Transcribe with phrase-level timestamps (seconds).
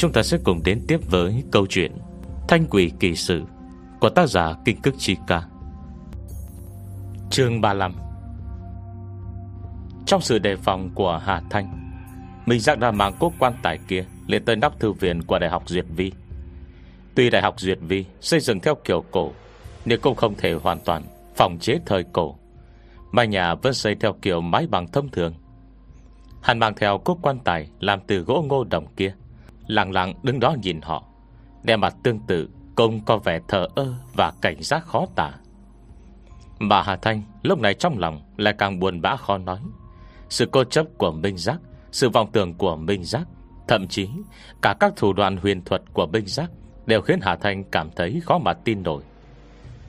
[0.00, 1.92] Chúng ta sẽ cùng đến tiếp với câu chuyện
[2.48, 3.42] Thanh quỷ kỳ sự
[4.00, 5.42] Của tác giả Kinh Cức Chi Ca.
[7.30, 7.94] Chương 35
[10.06, 11.92] Trong sự đề phòng của Hà Thanh
[12.46, 15.50] Mình giác ra mạng cốt quan tài kia lên tới nắp thư viện của Đại
[15.50, 16.12] học Duyệt Vi.
[17.14, 19.32] Tuy Đại học Duyệt Vi Xây dựng theo kiểu cổ,
[19.84, 21.02] Nhưng cũng không thể hoàn toàn
[21.36, 22.36] Phòng chế thời cổ,
[23.12, 25.34] Mà nhà vẫn xây theo kiểu mái bằng thông thường.
[26.42, 29.14] Hắn mang theo cốt quan tài Làm từ gỗ ngô đồng kia
[29.70, 31.04] Lặng lặng đứng đó nhìn họ.
[31.62, 35.32] Đem mặt tương tự Công có vẻ thờ ơ và cảnh giác khó tả.
[36.68, 39.58] Bà Hà Thanh lúc này trong lòng Lại càng buồn bã khó nói.
[40.28, 41.58] Sự cô chấp của Minh Giác,
[41.92, 43.28] Sự vọng tưởng của Minh Giác,
[43.68, 44.08] Thậm chí
[44.62, 46.50] cả các thủ đoạn huyền thuật của Minh Giác
[46.86, 49.02] Đều khiến Hà Thanh cảm thấy khó mà tin nổi.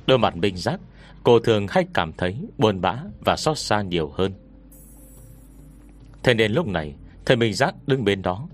[0.08, 0.80] Đôi mặt Minh Giác,
[1.24, 2.96] Cô thường hay cảm thấy buồn bã
[3.26, 4.34] Và xót xa nhiều hơn.
[6.24, 8.48] Thế nên lúc này, Thầy Minh Giác đứng bên đó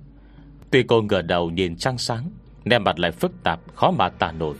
[0.72, 2.30] Tuy cô ngửa đầu nhìn trăng sáng
[2.66, 4.56] Nè mặt lại phức tạp, khó mà tả nổi.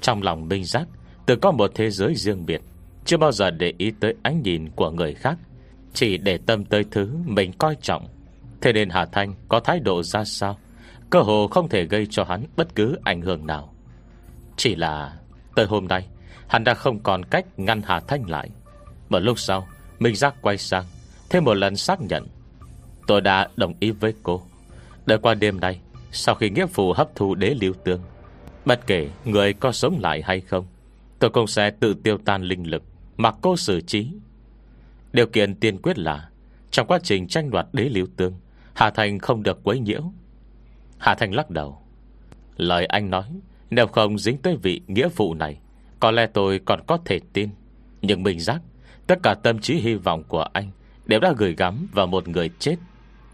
[0.00, 0.88] Trong lòng Minh Giác,
[1.26, 2.62] Tự có một thế giới riêng biệt,
[3.04, 5.38] Chưa bao giờ để ý tới ánh nhìn của người khác,
[5.94, 8.08] Chỉ để tâm tới thứ Mình coi trọng.
[8.60, 10.58] Thế nên Hà Thanh có thái độ ra sao?
[11.10, 13.74] Cơ hồ không thể gây cho hắn Bất cứ ảnh hưởng nào.
[14.56, 15.12] Chỉ là,
[15.54, 16.06] tới hôm nay,
[16.48, 18.50] Hắn đã không còn cách ngăn Hà Thanh lại.
[19.08, 19.68] Một lúc sau,
[19.98, 20.84] Minh Giác quay sang,
[21.30, 22.26] Thêm một lần xác nhận.
[23.06, 24.42] Tôi đã đồng ý với cô.
[25.06, 25.80] Đợi qua đêm nay,
[26.12, 28.00] Sau khi nghĩa phụ hấp thu đế lưu tương,
[28.64, 30.66] Bất kể người có sống lại hay không,
[31.18, 32.82] Tôi cũng sẽ tự tiêu tan linh lực
[33.16, 34.12] Mặc cô xử trí.
[35.12, 36.28] Điều kiện tiên quyết là,
[36.70, 38.34] Trong quá trình tranh đoạt đế lưu tương,
[38.74, 40.02] Hà Thành không được quấy nhiễu.
[40.98, 41.82] Hà Thành lắc đầu.
[42.56, 43.24] Lời anh nói,
[43.70, 45.60] Nếu không dính tới vị nghĩa vụ này,
[46.00, 47.50] Có lẽ tôi còn có thể tin.
[48.02, 48.60] Nhưng mình giác,
[49.06, 50.70] Tất cả tâm trí hy vọng của anh
[51.06, 52.76] Đều đã gửi gắm vào một người chết.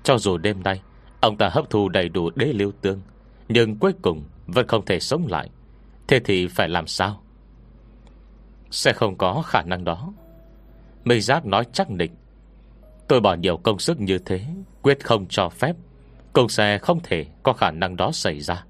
[0.03, 0.81] Cho dù đêm nay
[1.21, 3.00] Ông ta hấp thu đầy đủ đế lưu tương,
[3.49, 5.50] Nhưng cuối cùng vẫn không thể sống lại.
[6.09, 7.22] Thế thì phải làm sao?
[8.71, 10.12] Sẽ không có khả năng đó.
[11.04, 12.15] Mây giác nói chắc định
[13.09, 14.41] Tôi bỏ nhiều công sức như thế,
[14.82, 15.77] Quyết không cho phép
[16.32, 18.65] Công xe không thể có khả năng đó xảy ra.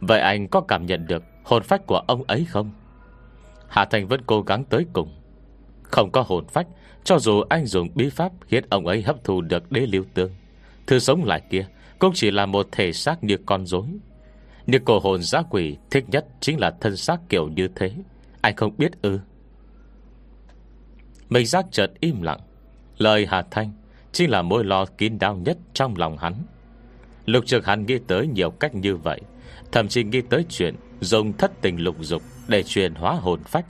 [0.00, 2.70] Vậy anh có cảm nhận được Hồn phách của ông ấy không?
[3.68, 5.16] Hạ Thành vẫn cố gắng tới cùng.
[5.82, 6.66] Không có hồn phách,
[7.04, 10.30] Cho dù anh dùng bí pháp Khiến ông ấy hấp thụ được đế lưu tương
[10.90, 11.66] Thứ sống lại kia
[11.98, 13.86] Cũng chỉ là một thể xác như con rối.
[14.66, 17.92] Nhưng cổ hồn giã quỷ Thích nhất chính là thân xác kiểu như thế.
[18.40, 19.18] Anh không biết ư?
[21.28, 22.40] Mình giác chợt im lặng.
[22.98, 23.72] Lời Hà Thanh
[24.12, 26.34] Chính là mối lo kín đau nhất trong lòng hắn.
[27.26, 29.20] Lục trực hắn nghĩ tới nhiều cách như vậy,
[29.72, 33.66] Thậm chí nghĩ tới chuyện Dùng thất tình lục dục Để truyền hóa hồn phách.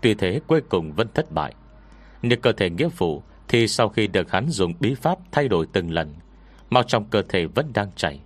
[0.00, 1.54] Tuy thế cuối cùng vẫn thất bại.
[2.22, 5.66] Nhưng cơ thể nghĩa phụ Thì sau khi được hắn dùng bí pháp thay đổi
[5.72, 6.14] từng lần
[6.72, 8.20] màu trong cơ thể vẫn đang chảy.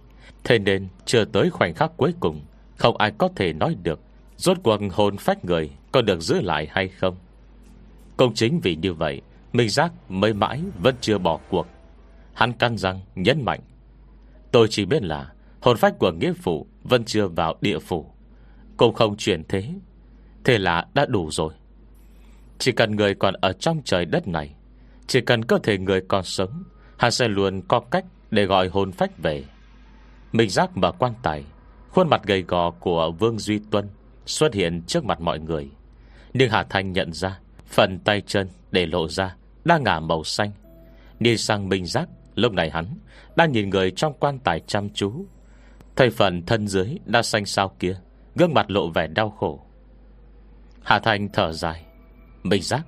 [0.44, 2.40] Thế nên chưa tới khoảnh khắc cuối cùng,
[2.76, 4.00] Không ai có thể nói được
[4.36, 7.16] Rốt cuộc hồn phách người Có được giữ lại hay không.
[8.16, 11.66] Công chính vì như vậy, Minh Giác mới mãi vẫn chưa bỏ cuộc.
[12.34, 13.60] Hắn căn răng, nhấn mạnh.
[14.52, 18.06] Tôi chỉ biết là Hồn phách của nghĩa phụ Vẫn chưa vào địa phủ.
[18.76, 19.68] Cũng không chuyển thế.
[20.44, 21.52] Thế là đã đủ rồi.
[22.58, 24.54] Chỉ cần người còn ở trong trời đất này,
[25.06, 26.62] Chỉ cần cơ thể người còn sống,
[26.98, 29.44] Hắn sẽ luôn có cách để gọi hồn phách về.
[30.32, 31.44] Mình giác mở quan tài,
[31.90, 33.88] Khuôn mặt gầy gò của Vương Duy Tuân
[34.26, 35.70] Xuất hiện trước mặt mọi người.
[36.34, 40.50] Nhưng Hà Thanh nhận ra, Phần tay chân để lộ ra Đang ngả màu xanh.
[41.20, 42.86] Nhìn sang Minh giác Lúc này hắn
[43.36, 45.26] Đang nhìn người trong quan tài chăm chú.
[45.96, 47.96] Thầy phần thân dưới đã xanh sao kia,
[48.34, 49.60] Gương mặt lộ vẻ đau khổ.
[50.82, 51.84] Hà Thanh thở dài,
[52.42, 52.86] Minh giác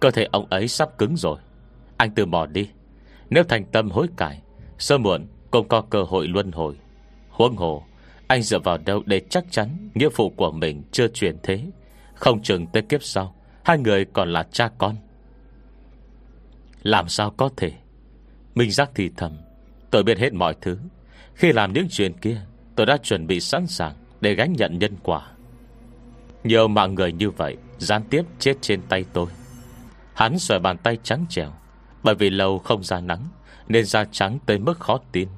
[0.00, 1.38] Cơ thể ông ấy sắp cứng rồi.
[1.96, 2.68] Anh từ bỏ đi.
[3.30, 4.42] Nếu thành tâm hối cải
[4.78, 6.74] sớm muộn cũng có cơ hội luân hồi.
[7.28, 7.84] Huống hồ,
[8.26, 11.64] Anh dựa vào đâu để chắc chắn Nghĩa vụ của mình chưa chuyển thế?
[12.14, 13.34] Không chừng tới kiếp sau,
[13.64, 14.96] Hai người còn là cha con.
[16.82, 17.72] Làm sao có thể?
[18.54, 19.32] Minh giác thì thầm,
[19.90, 20.78] Tôi biết hết mọi thứ.
[21.34, 22.40] Khi làm những chuyện kia,
[22.76, 25.30] Tôi đã chuẩn bị sẵn sàng Để gánh nhận nhân quả.
[26.44, 29.26] Nhiều mạng người như vậy, Gián tiếp chết trên tay tôi.
[30.14, 31.52] Hắn xòe bàn tay trắng trèo
[32.02, 33.28] Bởi vì lâu không ra nắng
[33.68, 35.28] nên da trắng tới mức khó tin.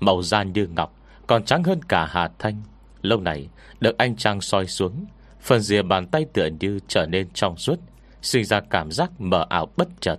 [0.00, 2.62] Màu da như ngọc, Còn trắng hơn cả Hà Thanh.
[3.02, 3.48] Lâu này,
[3.80, 5.06] được anh Trang soi xuống,
[5.40, 7.76] Phần rìa bàn tay tựa như trở nên trong suốt,
[8.22, 10.16] Sinh ra cảm giác mờ ảo bất chợt.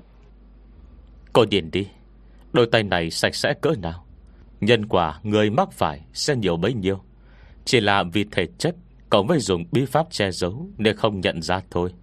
[1.33, 1.87] Cô điền đi,
[2.53, 4.05] Đôi tay này sạch sẽ cỡ nào?
[4.61, 7.01] Nhân quả người mắc phải Sẽ nhiều bấy nhiêu.
[7.65, 8.75] Chỉ là vì thể chất
[9.09, 11.93] Cộng với dùng bí pháp che giấu Nên không nhận ra thôi.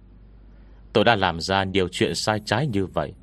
[0.93, 3.13] Tôi đã làm ra nhiều chuyện sai trái như vậy.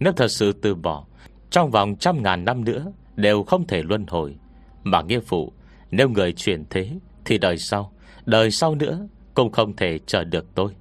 [0.00, 1.04] Nếu thật sự từ bỏ
[1.50, 4.36] trong vòng trăm ngàn năm nữa, Đều không thể luân hồi.
[4.82, 5.52] Mà nghĩa phụ,
[5.90, 6.90] Nếu người chuyển thế,
[7.24, 7.92] Thì đời sau
[8.26, 10.72] Đời sau nữa Cũng không thể chờ được tôi.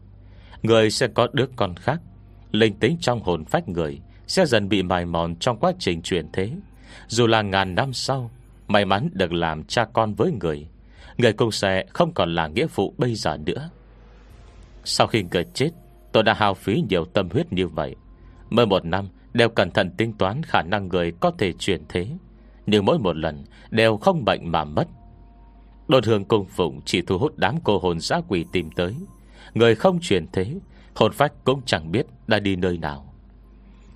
[0.64, 2.02] Người sẽ có đứa con khác,
[2.52, 6.28] Linh tính trong hồn phách người Sẽ dần bị mài mòn trong quá trình chuyển
[6.34, 6.52] thế.
[7.08, 8.32] Dù là ngàn năm sau,
[8.68, 10.68] May mắn được làm cha con với người
[11.18, 13.70] Người cũng sẽ không còn là nghĩa phụ bây giờ nữa.
[14.84, 15.70] Sau khi người chết,
[16.12, 17.96] Tôi đã hao phí nhiều tâm huyết như vậy.
[18.50, 22.08] Mới một năm Đều cẩn thận tính toán khả năng người có thể chuyển thế.
[22.66, 24.88] Nhưng mỗi một lần Đều không bệnh mà mất.
[25.88, 28.96] Đồn hương cung phụng chỉ thu hút đám cô hồn giã quỷ tìm tới.
[29.54, 30.56] Người không chuyển thế,
[30.96, 33.14] Hồn phách cũng chẳng biết đã đi nơi nào.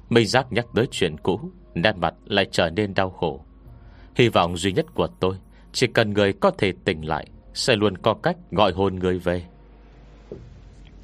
[0.09, 1.39] Minh giác nhắc tới chuyện cũ,
[1.75, 3.45] Nét mặt lại trở nên đau khổ.
[4.15, 5.35] Hy vọng duy nhất của tôi,
[5.71, 9.43] Chỉ cần người có thể tỉnh lại, Sẽ luôn có cách gọi hồn người về.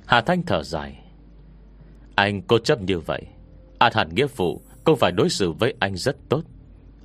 [0.05, 1.03] Hà Thanh thở dài.
[2.15, 3.21] Anh cố chấp như vậy.
[3.79, 6.41] An hẳn nghĩa vụ Cũng phải đối xử với anh rất tốt.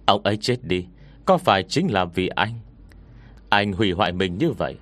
[0.06, 0.87] Ông ấy chết đi,
[1.25, 2.61] Có phải chính là vì anh?
[3.49, 4.76] Anh hủy hoại mình như vậy,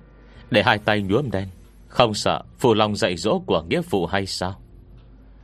[0.51, 1.47] Để hai tay nhuốm đen,
[1.87, 4.61] Không sợ phụ lòng dạy dỗ của nghĩa vụ hay sao?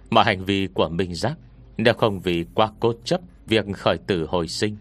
[0.09, 1.37] Mà hành vi của Minh Giác,
[1.77, 4.77] Nếu không vì quá cố chấp Việc khởi tử hồi sinh,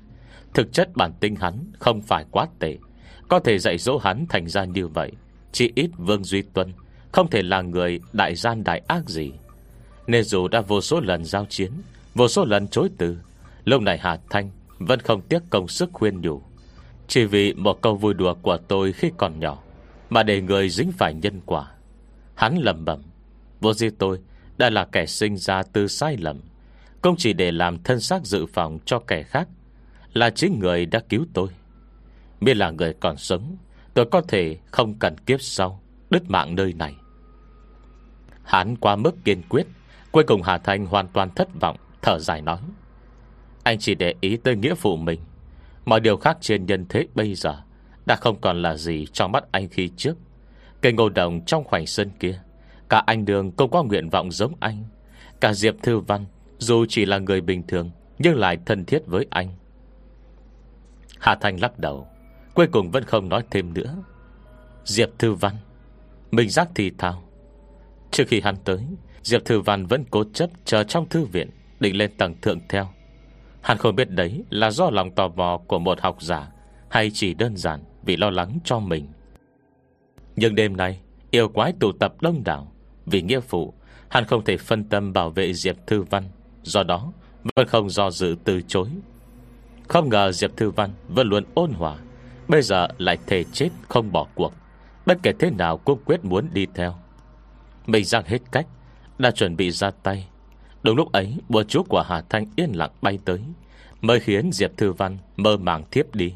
[0.55, 2.77] Thực chất bản tính hắn không phải quá tệ,
[3.29, 5.13] Có thể dạy dỗ hắn thành ra như vậy.
[5.53, 6.73] Chỉ ít Vương Duy Tuân
[7.13, 9.33] Không thể là người đại gian đại ác gì.
[10.09, 11.73] Nên dù đã vô số lần giao chiến,
[12.15, 13.19] Vô số lần chối từ,
[13.65, 16.43] Lúc này Hà Thanh Vẫn không tiếc công sức khuyên nhủ.
[17.09, 19.59] Chỉ vì một câu vui đùa của tôi khi còn nhỏ
[20.11, 21.71] Mà để người dính phải nhân quả.
[22.35, 23.03] Hắn lầm bẩm,
[23.61, 24.19] Vô di tôi
[24.59, 26.41] đã là kẻ sinh ra từ sai lầm,
[27.03, 29.49] Không chỉ để làm thân xác dự phòng cho kẻ khác,
[30.13, 31.49] Là chính người đã cứu tôi.
[32.41, 33.57] Biết là người còn sống,
[33.95, 36.95] Tôi có thể không cần kiếp sau, Đứt mạng nơi này.
[38.43, 39.67] Hắn qua mức kiên quyết
[40.13, 42.59] Cuối cùng Hà Thanh hoàn toàn thất vọng, Thở dài nói.
[43.63, 45.21] Anh chỉ để ý tới nghĩa phụ mình.
[45.85, 47.63] Mọi điều khác trên nhân thế bây giờ
[48.07, 50.17] Đã không còn là gì trong mắt anh khi trước.
[50.81, 52.41] Cây ngô đồng trong khoảnh sân kia,
[52.89, 54.85] Cả anh Đường cũng có nguyện vọng giống anh.
[55.41, 56.25] Cả Diệp Thư Văn,
[56.59, 59.49] Dù chỉ là người bình thường, Nhưng lại thân thiết với anh.
[61.19, 62.09] Hà Thanh lắc đầu,
[62.55, 63.97] Cuối cùng vẫn không nói thêm nữa.
[64.85, 65.55] Diệp Thư Văn,
[66.31, 67.23] Mình giác thì thao
[68.11, 68.79] Trước khi hắn tới
[69.29, 72.89] Diệp Thư Văn vẫn cố chấp chờ trong thư viện, Định lên tầng thượng theo.
[73.61, 76.49] Hắn không biết đấy là do lòng tò mò Của một học giả,
[76.91, 79.07] Hay chỉ đơn giản vì lo lắng cho mình.
[80.37, 82.73] Nhưng đêm nay, Yêu quái tụ tập đông đảo,
[83.07, 83.75] Vì nghĩa phụ,
[84.09, 86.25] Hắn không thể phân tâm bảo vệ Diệp Thư Văn,
[86.63, 87.13] Do đó
[87.57, 88.89] vẫn không do dự từ chối.
[89.89, 91.97] Không ngờ Diệp Thư Văn Vẫn luôn ôn hòa,
[92.49, 94.53] Bây giờ lại thề chết không bỏ cuộc,
[95.07, 96.95] Bất kể thế nào cũng quyết muốn đi theo.
[97.87, 98.67] Mình giang hết cách
[99.19, 100.29] đã chuẩn bị ra tay.
[100.83, 103.41] Đúng lúc ấy, bùa chú của Hà Thanh yên lặng bay tới,
[104.01, 106.33] Mới khiến Diệp Thư Văn Mơ màng thiếp đi.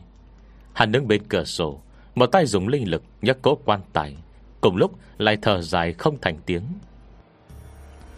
[0.72, 1.80] Hắn đứng bên cửa sổ,
[2.14, 4.16] Một tay dùng linh lực nhấc cố quan tài,
[4.60, 6.62] Cùng lúc lại thở dài không thành tiếng.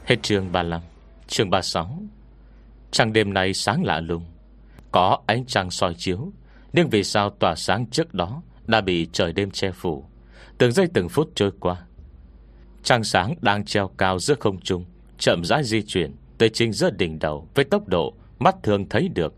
[0.05, 0.81] Hết chương 35
[1.27, 1.99] Chương 36
[2.91, 4.25] Trăng đêm nay sáng lạ lùng.
[4.93, 6.33] Có ánh trăng soi chiếu,
[6.73, 10.05] Nhưng vì sao tỏa sáng trước đó Đã bị trời đêm che phủ?
[10.59, 11.77] Từng giây từng phút trôi qua
[12.85, 14.85] Trăng sáng đang treo cao giữa không trung,
[15.19, 19.09] Chậm rãi di chuyển Tới trình giữa đỉnh đầu Với tốc độ mắt thường thấy
[19.15, 19.35] được.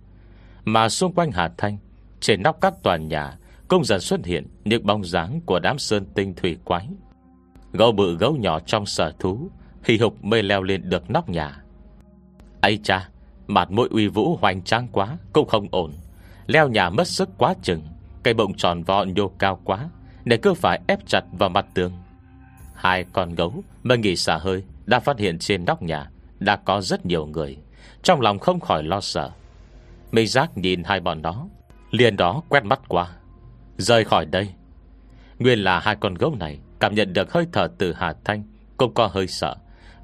[0.65, 1.79] Mà xung quanh Hà Thanh,
[2.21, 6.07] Trên nóc các tòa nhà, Cũng dần xuất hiện những bóng dáng Của đám sơn
[6.15, 6.89] tinh thủy quái.
[7.73, 9.51] Gấu bự gấu nhỏ trong sở thú,
[9.85, 11.57] Hì hục mê leo lên được nóc nhà.
[12.61, 13.09] Ấy cha,
[13.47, 15.93] Mặt mũi uy vũ hoành trang quá, Cũng không ổn.
[16.47, 17.83] Leo nhà mất sức quá chừng
[18.23, 19.89] Cây bụng tròn vọ nhô cao quá
[20.25, 21.93] Để cứ phải ép chặt vào mặt tường.
[22.77, 26.81] Hai con gấu mới nghỉ xả hơi Đã phát hiện trên nóc nhà Đã có
[26.81, 27.57] rất nhiều người.
[28.03, 29.31] Trong lòng không khỏi lo sợ.
[30.13, 31.49] Mây giác nhìn hai bọn đó
[31.91, 33.09] Liền đó quét mắt qua.
[33.77, 34.49] Rời khỏi đây.
[35.39, 38.43] Nguyên là hai con gấu này Cảm nhận được hơi thở từ Hà Thanh
[38.77, 39.57] Cũng có hơi sợ.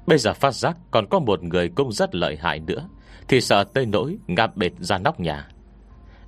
[0.07, 2.89] Bây giờ phát giác còn có một người cũng rất lợi hại nữa,
[3.27, 5.47] Thì sợ tới nỗi ngạp bệt ra nóc nhà.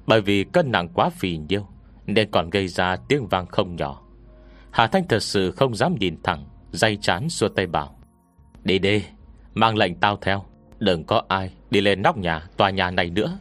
[0.08, 1.68] Bởi vì cân nặng quá phì nhiêu
[2.06, 4.05] Nên còn gây ra tiếng vang không nhỏ.
[4.75, 8.00] Hà Thanh thật sự không dám nhìn thẳng, Dây chán xua tay bảo,
[8.63, 9.03] Đi đi,
[9.53, 10.46] Mang lệnh tao theo,
[10.79, 13.38] Đừng có ai đi lên nóc nhà, tòa nhà này nữa.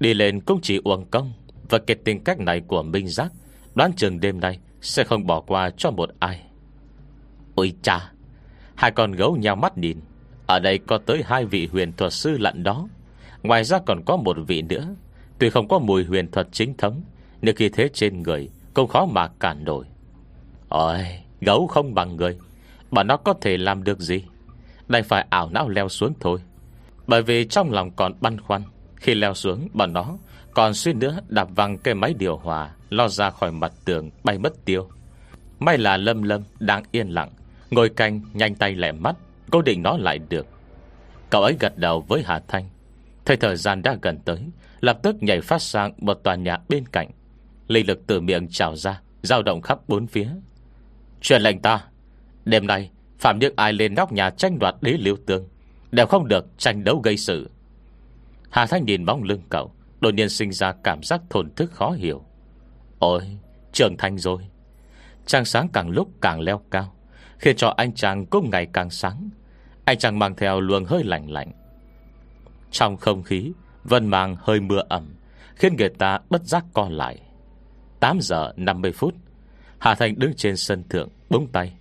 [0.00, 1.32] Đi lên cũng chỉ uổng công,
[1.68, 3.32] Và kết tình cách này của Minh Giác,
[3.74, 6.40] Đoán chừng đêm nay Sẽ không bỏ qua cho một ai.
[7.54, 8.12] Ôi cha!
[8.74, 10.00] Hai con gấu nhau mắt nhìn,
[10.46, 12.88] Ở đây có tới hai vị huyền thuật sư lặn đó,
[13.42, 14.94] Ngoài ra còn có một vị nữa.
[15.38, 17.02] Tuy không có mùi huyền thuật chính thống,
[17.42, 19.86] Nhưng khi thế trên người Cũng khó mà cản nổi.
[20.72, 21.04] Ôi,
[21.40, 22.38] Gấu không bằng người.
[22.90, 24.24] Mà nó có thể làm được gì?
[24.88, 26.38] Đành phải ảo não leo xuống thôi.
[27.06, 28.62] Bởi vì trong lòng còn băn khoăn,
[28.96, 30.16] Khi leo xuống bọn nó
[30.54, 34.38] Còn suy nữa đạp văng cây máy điều hòa, Lo ra khỏi mặt tường, bay
[34.38, 34.88] mất tiêu.
[35.58, 37.30] May là Lâm Lâm đang yên lặng,
[37.70, 39.16] Ngồi canh nhanh tay lẻ mắt,
[39.50, 40.46] Cố định nó lại được.
[41.30, 42.68] Cậu ấy gật đầu với Hà Thanh.
[43.24, 44.38] Thời thời gian đã gần tới,
[44.80, 47.10] Lập tức nhảy phát sang một tòa nhà bên cạnh.
[47.68, 50.28] Linh lực từ miệng trào ra, dao động khắp bốn phía.
[51.22, 51.84] Truyền lệnh ta.
[52.44, 55.48] Đêm nay, Phạm những ai lên nóc nhà tranh đoạt đế liêu tương
[55.90, 57.50] Đều không được tranh đấu gây sự.
[58.50, 61.90] Hà Thanh nhìn bóng lưng cậu, Đột nhiên sinh ra cảm giác thổn thức khó
[61.90, 62.24] hiểu.
[62.98, 63.38] Ôi,
[63.72, 64.42] trưởng thành rồi.
[65.26, 66.94] Trăng sáng càng lúc càng leo cao,
[67.38, 69.30] Khiến cho anh chàng cũng ngày càng sáng.
[69.84, 71.52] Anh chàng mang theo luồng hơi lạnh lạnh.
[72.70, 73.52] Trong không khí,
[73.84, 75.14] Vân mang hơi mưa ẩm,
[75.54, 77.20] Khiến người ta bất giác co lại.
[78.00, 79.14] 8 giờ 50 phút
[79.82, 81.72] Hà Thành đứng trên sân thượng, Búng tay.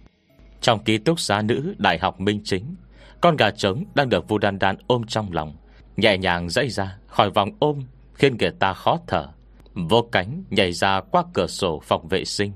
[0.62, 2.75] Trong ký túc xá nữ Đại học Minh Chính,
[3.22, 5.55] Con gà trống đang được Vu Đan Đan ôm trong lòng,
[5.98, 9.27] Nhẹ nhàng dãy ra khỏi vòng ôm, Khiến người ta khó thở.
[9.74, 12.51] Vô cánh nhảy ra qua cửa sổ phòng vệ sinh.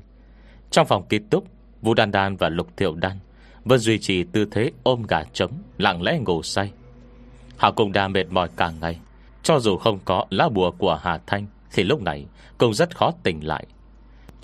[0.72, 1.48] Trong phòng ký túc,
[1.82, 3.20] Vu Đan Đan và Lục Thiệu Đan
[3.64, 6.72] Vẫn duy trì tư thế ôm gà trống, Lặng lẽ ngủ say.
[7.58, 9.00] Họ cũng đã mệt mỏi cả ngày.
[9.44, 12.26] Cho dù không có lá bùa của Hà Thanh, Thì lúc này
[12.58, 13.66] cũng rất khó tỉnh lại.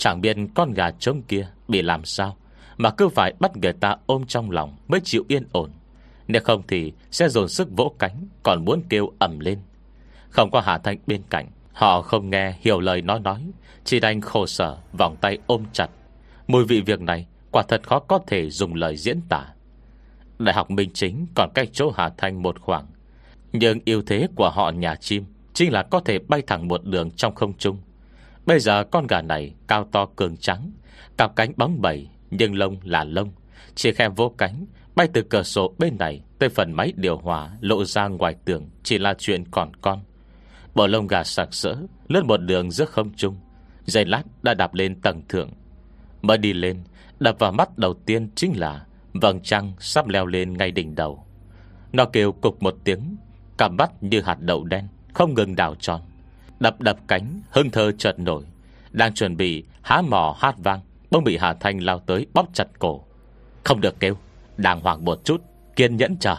[0.02, 2.38] Chẳng biết con gà trống kia Bị làm sao
[2.78, 5.72] Mà cứ phải bắt người ta ôm trong lòng Mới chịu yên ổn.
[6.28, 9.60] Nếu không thì sẽ dồn sức vỗ cánh, Còn muốn kêu ẩm lên.
[10.30, 13.42] Không có Hà Thanh bên cạnh, Họ không nghe hiểu lời nó nói,
[13.84, 15.90] Chỉ đành khổ sở vòng tay ôm chặt.
[16.48, 19.46] Mùi vị việc này Quả thật khó có thể dùng lời diễn tả.
[20.40, 22.86] Đại học Minh Chính còn cách chỗ Hà Thanh một khoảng,
[23.54, 27.12] Nhưng ưu thế của họ nhà chim Chính là có thể bay thẳng một đường
[27.12, 27.78] trong không trung.
[28.46, 30.72] Bây giờ con gà này cao to cường trắng,
[31.18, 33.32] Cặp cánh bóng bẩy, Nhưng lông là lông.
[33.76, 37.52] Chỉ khe vô cánh, Bay từ cửa sổ bên này Tới phần máy điều hòa
[37.62, 40.00] lộ ra ngoài tường Chỉ là chuyện còn con.
[40.76, 41.76] Bộ lông gà sạc sỡ,
[42.08, 43.36] Lướt một đường giữa không trung.
[43.86, 45.50] Giây lát đã đạp lên tầng thượng.
[46.22, 46.84] Mới đi lên,
[47.20, 51.26] Đập vào mắt đầu tiên chính là Vầng trăng sắp leo lên ngay đỉnh đầu.
[51.94, 53.16] Nó kêu cục một tiếng
[53.58, 56.02] Cảm mắt như hạt đậu đen, Không ngừng đảo tròn.
[56.62, 58.44] Đập đập cánh, hưng thơ chợt nổi.
[58.92, 60.80] Đang chuẩn bị há mò hát vang,
[61.12, 63.06] Bông bị Hà Thanh lao tới bóp chặt cổ.
[63.64, 64.16] Không được kêu,
[64.58, 65.42] Đàng hoàng một chút,
[65.76, 66.36] Kiên nhẫn chờ.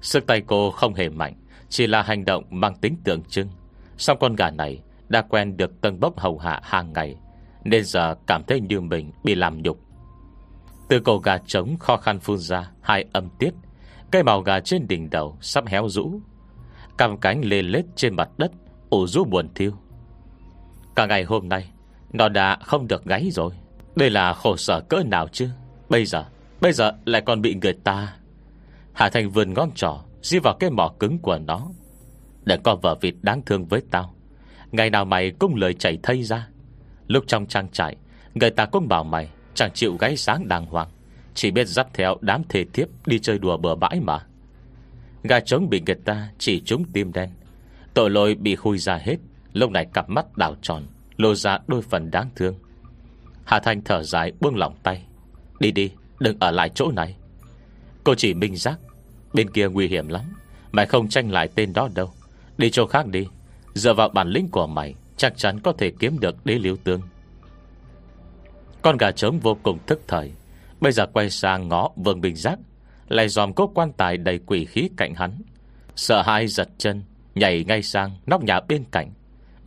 [0.00, 1.34] Sức tay cô không hề mạnh,
[1.68, 3.48] Chỉ là hành động mang tính tượng trưng.
[3.96, 7.16] Xong con gà này Đã quen được tân bốc hầu hạ hàng ngày,
[7.64, 9.78] Nên giờ cảm thấy như mình bị làm nhục.
[10.88, 13.50] Từ cổ gà trống khó khăn phun ra Hai âm tiết
[14.10, 16.20] Cây màu gà trên đỉnh đầu sắp héo rũ.
[16.98, 18.50] Cằm cánh lê lết trên mặt đất
[18.94, 19.72] ủ rũ buồn thiêu.
[20.96, 21.70] Cả ngày hôm nay,
[22.12, 23.52] Nó đã không được gáy rồi.
[23.96, 25.48] Đây là khổ sở cỡ nào chứ?
[25.88, 26.24] Bây giờ
[26.60, 28.16] Bây giờ lại còn bị người ta.
[28.92, 31.68] Hà Thành vườn ngón trỏ, Di vào cái mỏ cứng của nó.
[32.44, 34.14] Để có vợ vịt đáng thương với tao.
[34.72, 36.48] Ngày nào mày cũng lời chảy thây ra.
[37.06, 37.96] Lúc trong trang trại,
[38.34, 40.88] Người ta cũng bảo mày Chẳng chịu gáy sáng đàng hoàng.
[41.34, 44.26] Chỉ biết dắt theo đám thề thiếp Đi chơi đùa bờ bãi mà.
[45.22, 47.30] Gà trống bị người ta chỉ trúng tim đen.
[47.94, 49.16] Tội lỗi bị khui ra hết,
[49.52, 50.82] Lúc này cặp mắt đảo tròn
[51.16, 52.54] Lô ra đôi phần đáng thương.
[53.44, 55.02] Hà Thanh thở dài buông lỏng tay.
[55.60, 57.16] Đi đi, đừng ở lại chỗ này.
[58.04, 58.78] Cô chỉ minh giác,
[59.32, 60.22] Bên kia nguy hiểm lắm,
[60.72, 62.12] Mày không tranh lại tên đó đâu.
[62.58, 63.26] Đi chỗ khác đi,
[63.74, 67.00] Dựa vào bản lĩnh của mày, Chắc chắn có thể kiếm được đế liêu tương.
[68.82, 70.32] Con gà trống vô cùng thức thời,
[70.80, 72.58] Bây giờ quay sang ngõ Vương Bình Giác,
[73.08, 75.42] Lại dòm cốt quan tài đầy quỷ khí cạnh hắn.
[75.96, 77.02] Sợ hai giật chân
[77.34, 79.12] Nhảy ngay sang nóc nhà bên cạnh.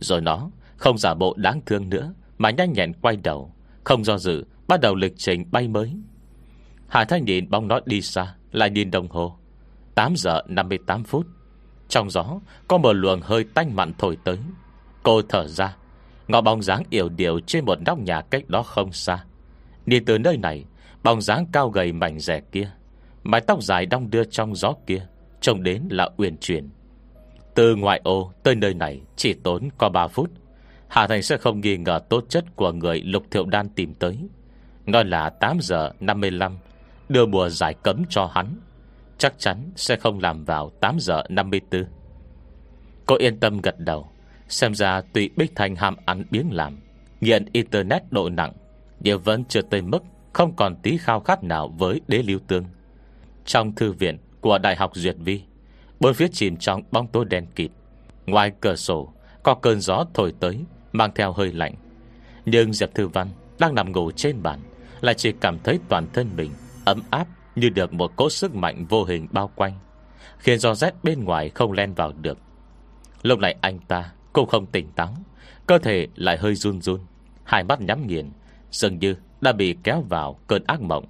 [0.00, 3.52] Rồi nó không giả bộ đáng thương nữa, Mà nhanh nhẹn quay đầu,
[3.84, 5.92] Không do dự, bắt đầu lịch trình bay mới.
[6.88, 9.38] Hà Thanh nhìn bóng nó đi xa, Lại nhìn đồng hồ.
[9.94, 11.26] 8 giờ 58 phút.
[11.88, 14.38] Trong gió, có một luồng hơi tanh mặn thổi tới.
[15.02, 15.76] Cô thở ra
[16.28, 19.24] Ngọ bóng dáng yểu điệu trên một nóc nhà cách đó không xa.
[19.86, 20.64] Nhìn từ nơi này,
[21.02, 22.70] Bóng dáng cao gầy mảnh rẻ kia,
[23.22, 25.06] Mái tóc dài đong đưa trong gió kia,
[25.40, 26.70] Trông đến là uyển chuyển
[27.54, 30.30] từ ngoại ô tới nơi này Chỉ tốn có 3 phút.
[30.88, 34.18] Hà Thành sẽ không nghi ngờ tốt chất Của người Lục Thiệu Đan tìm tới.
[34.86, 36.58] Nói là 8 giờ 55
[37.08, 38.56] Đưa bùa giải cấm cho hắn.
[39.18, 41.84] Chắc chắn sẽ không làm vào 8 giờ 54
[43.06, 44.08] Cô yên tâm gật đầu,
[44.48, 46.78] Xem ra tùy Bích Thành ham ăn biếng làm,
[47.20, 48.52] Nghiện Internet độ nặng
[49.00, 50.02] Điều vẫn chưa tới mức
[50.32, 52.64] Không còn tí khao khát nào với đế lưu tương.
[53.44, 55.42] Trong thư viện của Đại học Duyệt Vi
[56.00, 57.70] Bốn phía chìm trong bóng tối đen kịt.
[58.26, 59.12] Ngoài cửa sổ,
[59.42, 61.74] Có cơn gió thổi tới, Mang theo hơi lạnh.
[62.46, 63.28] Nhưng Diệp Thư Văn
[63.58, 64.60] đang nằm ngủ trên bàn,
[65.00, 66.50] Lại chỉ cảm thấy toàn thân mình
[66.84, 67.26] Ấm áp
[67.56, 69.72] như được một cỗ sức mạnh vô hình bao quanh,
[70.38, 72.38] Khiến gió rét bên ngoài không len vào được.
[73.22, 75.14] Lúc này anh ta cũng không tỉnh táo,
[75.66, 77.00] Cơ thể lại hơi run run,
[77.44, 78.30] Hai mắt nhắm nghiền,
[78.70, 81.04] Dường như đã bị kéo vào cơn ác mộng.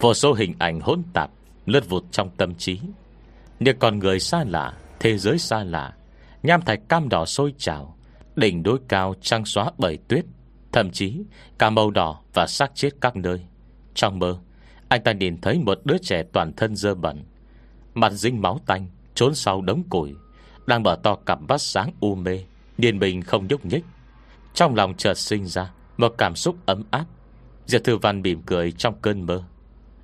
[0.00, 1.30] Vô số hình ảnh hỗn tạp
[1.66, 2.80] Lướt vụt trong tâm trí.
[3.60, 5.96] Những con người xa lạ, Thế giới xa lạ,
[6.42, 7.96] Nham thạch cam đỏ sôi trào,
[8.36, 10.24] Đỉnh đối cao trăng xóa bởi tuyết,
[10.72, 11.22] Thậm chí
[11.58, 13.40] cả màu đỏ và xác chết các nơi.
[13.94, 14.38] Trong mơ,
[14.88, 17.24] Anh ta nhìn thấy một đứa trẻ toàn thân dơ bẩn,
[17.94, 20.14] Mặt dính máu tanh, Trốn sau đống củi,
[20.66, 22.44] Đang mở to cặp mắt sáng u mê
[22.78, 23.84] Điền bình không nhúc nhích.
[24.54, 27.04] Trong lòng chợt sinh ra Một cảm xúc ấm áp.
[27.66, 29.44] Diệp Thư Văn mỉm cười trong cơn mơ.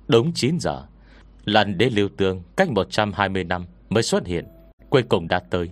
[0.07, 0.85] Đúng 9 giờ
[1.45, 4.45] Lần đế lưu tương cách 120 năm Mới xuất hiện,
[4.89, 5.69] Cuối cùng đã tới.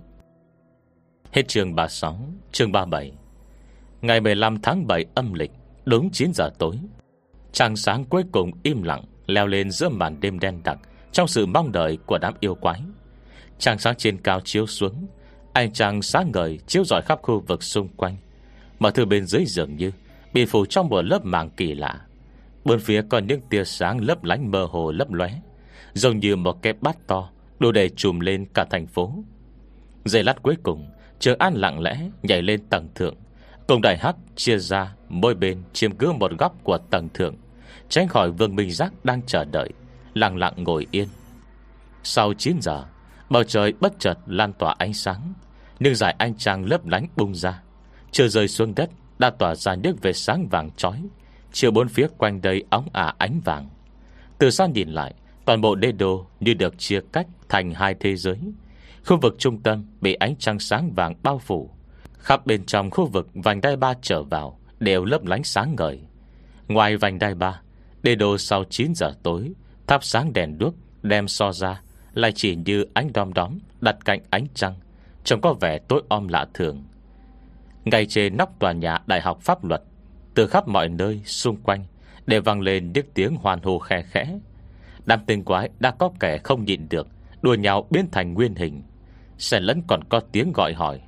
[1.32, 2.20] Hết trường 36
[2.51, 3.12] Chương 37
[4.01, 5.51] Ngày 15 tháng 7 âm lịch,
[5.86, 6.75] Đúng 9 giờ tối
[7.51, 10.80] Trăng sáng cuối cùng im lặng Leo lên giữa màn đêm đen đặc
[11.12, 12.82] Trong sự mong đợi của đám yêu quái.
[13.60, 15.08] Trăng sáng trên cao chiếu xuống,
[15.54, 18.16] Ánh trăng sáng ngời chiếu rọi khắp khu vực xung quanh.
[18.80, 19.92] Mà thư bên dưới dường như
[20.34, 22.01] Bị phủ trong một lớp màng kỳ lạ.
[22.66, 25.32] Bên phía còn những tia sáng lấp lánh mơ hồ lấp lóe.
[25.93, 27.29] Giống như một cái bát to,
[27.60, 29.13] Đủ để trùm lên cả thành phố.
[30.05, 33.15] Giây lát cuối cùng Trường An lặng lẽ nhảy lên tầng thượng.
[33.67, 37.36] Cùng đại hắc chia ra, Mỗi bên chiếm cứ một góc của tầng thượng.
[37.89, 39.69] Tránh khỏi vương minh giác đang chờ đợi,
[40.13, 41.07] Lặng lặng ngồi yên.
[42.03, 42.86] Sau 9 giờ,
[43.29, 45.33] Bầu trời bất chợt lan tỏa ánh sáng,
[45.79, 47.62] Nhưng giải ánh trăng lấp lánh bung ra.
[48.12, 51.03] Chưa rơi xuống đất, Đã tỏa ra nước về sáng vàng trói
[51.51, 53.69] Chiều bốn phía quanh đây óng ả ánh vàng.
[54.38, 55.13] Từ xa nhìn lại
[55.45, 58.38] Toàn bộ đê đồ như được chia cách Thành hai thế giới.
[59.05, 61.69] Khu vực trung tâm bị ánh trăng sáng vàng bao phủ.
[62.17, 66.00] Khắp bên trong khu vực vành đai ba trở vào Đều lấp lánh sáng ngời.
[66.67, 67.62] Ngoài vành đai ba
[68.03, 69.51] Đê đồ sau 9 giờ tối,
[69.88, 71.81] Thắp sáng đèn đuốc, đem so ra,
[72.13, 74.74] Lại chỉ như ánh đom đóm Đặt cạnh ánh trăng,
[75.24, 76.83] Trông có vẻ tối om lạ thường.
[77.85, 79.81] Ngay trên nóc tòa nhà Đại học Pháp luật,
[80.33, 81.85] Từ khắp mọi nơi xung quanh
[82.25, 84.39] Để vang lên những tiếng hoàn hồ khe khẽ.
[85.05, 87.07] Đám tinh quái đã có kẻ không nhịn được
[87.42, 88.83] Đùa nhau biến thành nguyên hình
[89.37, 91.01] Sẽ lẫn còn có tiếng gọi hỏi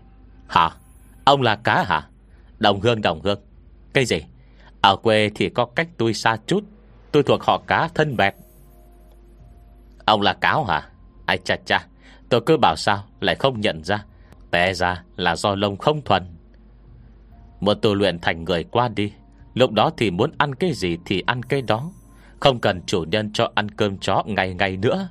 [0.48, 0.70] Hả?
[1.26, 2.08] Ông là cá hả?
[2.60, 3.40] Đồng hương đồng hương
[3.94, 4.22] Cái gì?
[4.82, 6.64] Ở quê thì có cách tôi xa chút
[7.12, 8.36] Tôi thuộc họ cá thân bẹt
[10.06, 10.90] Ông là cáo hả?
[11.26, 11.86] Ai chà chà
[12.30, 14.04] Tôi cứ bảo sao lại không nhận ra
[14.52, 16.24] Té ra là do lông không thuần
[17.60, 19.14] Một tu luyện thành người qua đi,
[19.54, 21.92] Lúc đó thì muốn ăn cái gì thì ăn cái đó
[22.44, 25.10] không cần chủ nhân cho ăn cơm chó ngày ngày nữa.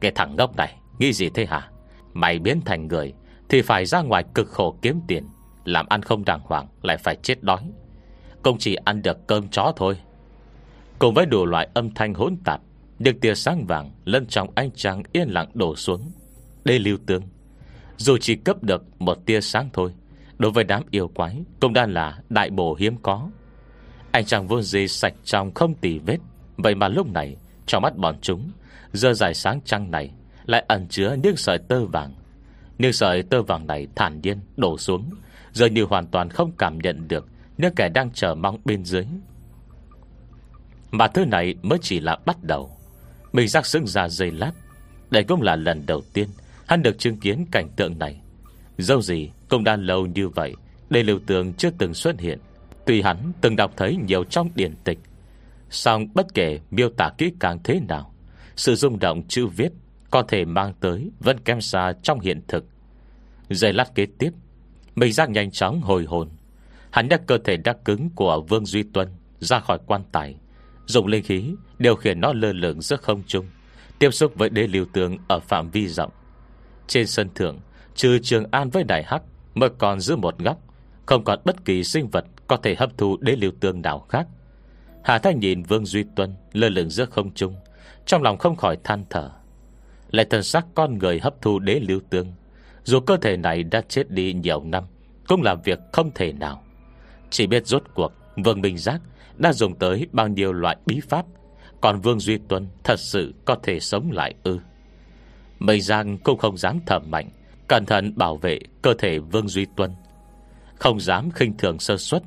[0.00, 1.70] Cái thằng ngốc này, Nghĩ gì thế hả?
[2.12, 3.14] Mày biến thành người,
[3.48, 5.24] Thì phải ra ngoài cực khổ kiếm tiền.
[5.64, 7.70] Làm ăn không đàng hoàng, Lại phải chết đói.
[8.42, 9.98] Công chỉ ăn được cơm chó thôi.
[10.98, 12.60] Cùng với đủ loại âm thanh hỗn tạp
[12.98, 16.10] Được tia sáng vàng Lân trong ánh trăng yên lặng đổ xuống.
[16.64, 17.22] Đây lưu tương,
[17.96, 19.94] Dù chỉ cấp được một tia sáng thôi,
[20.38, 23.30] Đối với đám yêu quái Cũng đang là đại bổ hiếm có
[24.10, 26.18] anh chàng vô gì sạch trong không tì vết.
[26.56, 28.50] Vậy mà lúc này, Trong mắt bọn chúng,
[28.92, 30.10] Giờ dài sáng trăng này
[30.46, 32.14] Lại ẩn chứa những sợi tơ vàng.
[32.78, 35.10] Những sợi tơ vàng này thản nhiên đổ xuống
[35.52, 37.26] Giờ như hoàn toàn không cảm nhận được
[37.58, 39.04] Những kẻ đang chờ mong bên dưới.
[40.90, 42.70] Mà thứ này mới chỉ là bắt đầu.
[43.32, 44.52] Mình giác xứng ra dây lát.
[45.10, 46.28] Đây cũng là lần đầu tiên
[46.66, 48.20] Hắn được chứng kiến cảnh tượng này.
[48.78, 50.54] Dâu gì cũng đã lâu như vậy
[50.90, 52.38] Đây lưu tường chưa từng xuất hiện.
[52.86, 54.98] Tuy hắn từng đọc thấy nhiều trong điển tịch,
[55.70, 58.12] song bất kể miêu tả kỹ càng thế nào,
[58.56, 59.72] Sự rung động chữ viết
[60.10, 62.64] Có thể mang tới Vẫn kém xa trong hiện thực.
[63.50, 64.30] Giây lát kế tiếp,
[64.94, 66.28] Mình giác nhanh chóng hồi hồn.
[66.90, 69.08] Hắn nhắc cơ thể đắc cứng của Vương Duy Tuân
[69.40, 70.36] Ra khỏi quan tài,
[70.86, 73.46] Dùng linh khí Điều khiển nó lơ lửng giữa không trung,
[73.98, 76.10] Tiếp xúc với đế liều tường ở phạm vi rộng.
[76.86, 77.58] Trên sân thượng,
[77.94, 79.22] Trừ Trường An với Đại Hắc
[79.54, 80.58] Mới còn giữ một góc,
[81.06, 84.26] Không còn bất kỳ sinh vật có thể hấp thu đế liều tương nào khác.
[85.04, 87.54] Hà Thanh nhìn Vương Duy Tuân Lơ lửng giữa không trung,
[88.06, 89.30] Trong lòng không khỏi than thở.
[90.10, 92.32] Lại thần sắc con người hấp thu đế lưu tương,
[92.84, 94.84] Dù cơ thể này đã chết đi nhiều năm,
[95.28, 96.62] Cũng là việc không thể nào.
[97.30, 98.12] Chỉ biết rốt cuộc,
[98.44, 99.00] Vương Minh Giác
[99.36, 101.26] đã dùng tới bao nhiêu loại bí pháp,
[101.80, 104.58] Còn Vương Duy Tuân Thật sự có thể sống lại ư?
[105.58, 107.28] Mây Giang cũng không dám thầm mạnh,
[107.68, 109.90] Cẩn thận bảo vệ cơ thể Vương Duy Tuân.
[110.74, 112.22] Không dám khinh thường sơ suất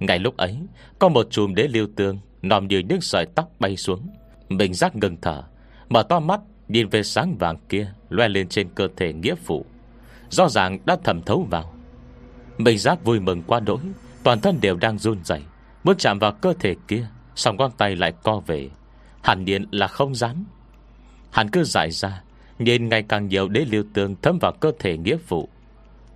[0.00, 0.58] ngay lúc ấy,
[0.98, 4.08] Có một chùm đế lưu tương Nòm như những sợi tóc bay xuống.
[4.48, 5.42] Mình giác ngừng thở,
[5.88, 9.64] Mở to mắt, nhìn về sáng vàng kia Loe lên trên cơ thể nghĩa phụ.
[10.30, 11.74] Rõ ràng đã thẩm thấu vào.
[12.58, 13.80] Mình giác vui mừng qua đỗi,
[14.22, 15.42] Toàn thân đều đang run dậy
[15.84, 18.70] Muốn chạm vào cơ thể kia Xong con tay lại co về.
[19.22, 20.44] Hẳn điện là không dám.
[21.30, 22.22] Hắn cứ dại ra,
[22.58, 25.48] Nhìn ngày càng nhiều đế liêu tương thấm vào cơ thể nghĩa phụ.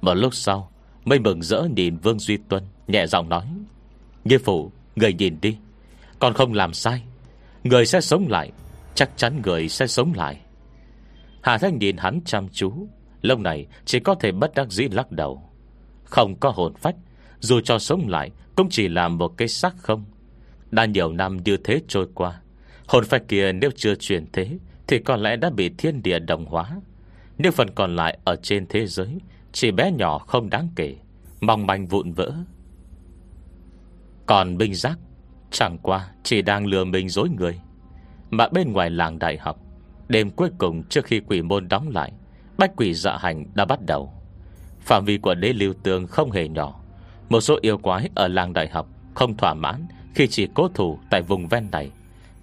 [0.00, 0.70] Một lúc sau
[1.10, 3.44] Mây mừng rỡ nhìn Vương Duy Tuân Nhẹ giọng nói
[4.24, 5.56] Như phụ, người nhìn đi.
[6.18, 7.02] Còn không làm sai
[7.64, 8.52] Người sẽ sống lại
[8.94, 10.40] Chắc chắn người sẽ sống lại.
[11.42, 12.88] Hà Thanh nhìn hắn chăm chú
[13.22, 15.42] Lâu này chỉ có thể bất đắc dĩ lắc đầu.
[16.04, 16.96] Không có hồn phách
[17.40, 20.04] Dù cho sống lại Cũng chỉ là một cái xác không.
[20.70, 22.40] Đã nhiều năm như thế trôi qua
[22.86, 26.44] Hồn phách kia nếu chưa chuyển thế Thì có lẽ đã bị thiên địa đồng
[26.44, 26.80] hóa.
[27.38, 29.18] Nếu phần còn lại ở trên thế giới
[29.52, 30.96] chỉ bé nhỏ không đáng kể,
[31.40, 32.32] Mong manh vụn vỡ.
[34.26, 34.98] Còn binh giác,
[35.50, 37.60] Chẳng qua chỉ đang lừa mình dối người,
[38.30, 39.58] Mà bên ngoài làng đại học,
[40.08, 42.12] Đêm cuối cùng trước khi quỷ môn đóng lại,
[42.58, 44.12] Bách quỷ dạ hành đã bắt đầu.
[44.80, 46.80] Phạm vi của đế lưu tương không hề nhỏ,
[47.28, 50.98] Một số yêu quái ở làng đại học Không thỏa mãn Khi chỉ cố thủ
[51.10, 51.90] tại vùng ven này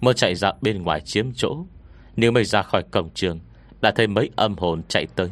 [0.00, 1.56] Mới chạy ra bên ngoài chiếm chỗ.
[2.16, 3.40] Nếu mới ra khỏi cổng trường,
[3.80, 5.28] Đã thấy mấy âm hồn chạy tới.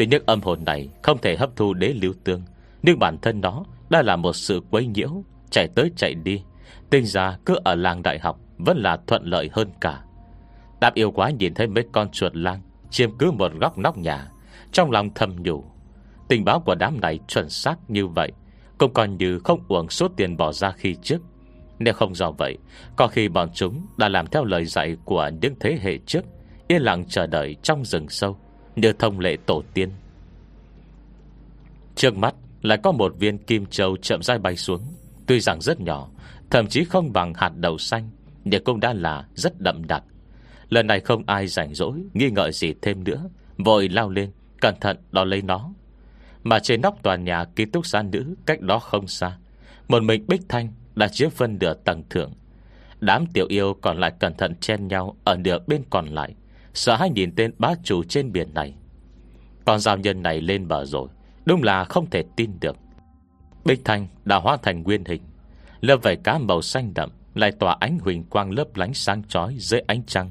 [0.00, 2.42] Tuy những âm hồn này không thể hấp thu đế lưu tương,
[2.82, 5.10] Nhưng bản thân nó Đã là một sự quấy nhiễu,
[5.50, 6.42] Chạy tới chạy đi.
[6.90, 10.02] Tinh ra cứ ở làng đại học Vẫn là thuận lợi hơn cả.
[10.80, 12.60] Đạp yêu quá nhìn thấy mấy con chuột lang
[12.90, 14.28] Chiếm cứ một góc nóc nhà,
[14.72, 15.64] Trong lòng thầm nhủ.
[16.28, 18.32] Tình báo của đám này chuẩn xác như vậy,
[18.78, 21.18] Cũng còn như không uổng số tiền bỏ ra khi trước.
[21.78, 22.58] Nếu không do vậy,
[22.96, 26.24] Có khi bọn chúng đã làm theo lời dạy Của những thế hệ trước,
[26.68, 28.36] Yên lặng chờ đợi trong rừng sâu.
[28.76, 29.90] Như thông lệ tổ tiên.
[31.94, 34.80] Trước mắt lại có một viên kim châu chậm rãi bay xuống,
[35.26, 36.08] Tuy rằng rất nhỏ,
[36.50, 38.10] Thậm chí không bằng hạt đậu xanh,
[38.44, 40.02] Nhưng cũng đã là rất đậm đặc.
[40.68, 43.28] Lần này không ai rảnh rỗi, Nghi ngợi gì thêm nữa,
[43.58, 44.30] Vội lao lên,
[44.60, 45.72] Cẩn thận đo lấy nó.
[46.42, 49.38] Mà trên nóc tòa nhà ký túc xá nữ Cách đó không xa,
[49.88, 52.32] Một mình Bích Thanh đã chiếm phân nửa tầng thượng.
[53.00, 56.34] Đám tiểu yêu còn lại cẩn thận chen nhau Ở nửa bên còn lại
[56.74, 58.74] Sợ hai nhìn tên bá chủ trên biển này.
[59.64, 61.08] Con giao nhân này lên bờ rồi,
[61.44, 62.76] Đúng là không thể tin được.
[63.64, 65.22] Bích Thanh đã hóa thành nguyên hình,
[65.80, 69.56] Lớp vảy cá màu xanh đậm Lại tỏa ánh huỳnh quang lớp lánh sáng chói
[69.58, 70.30] Dưới ánh trăng.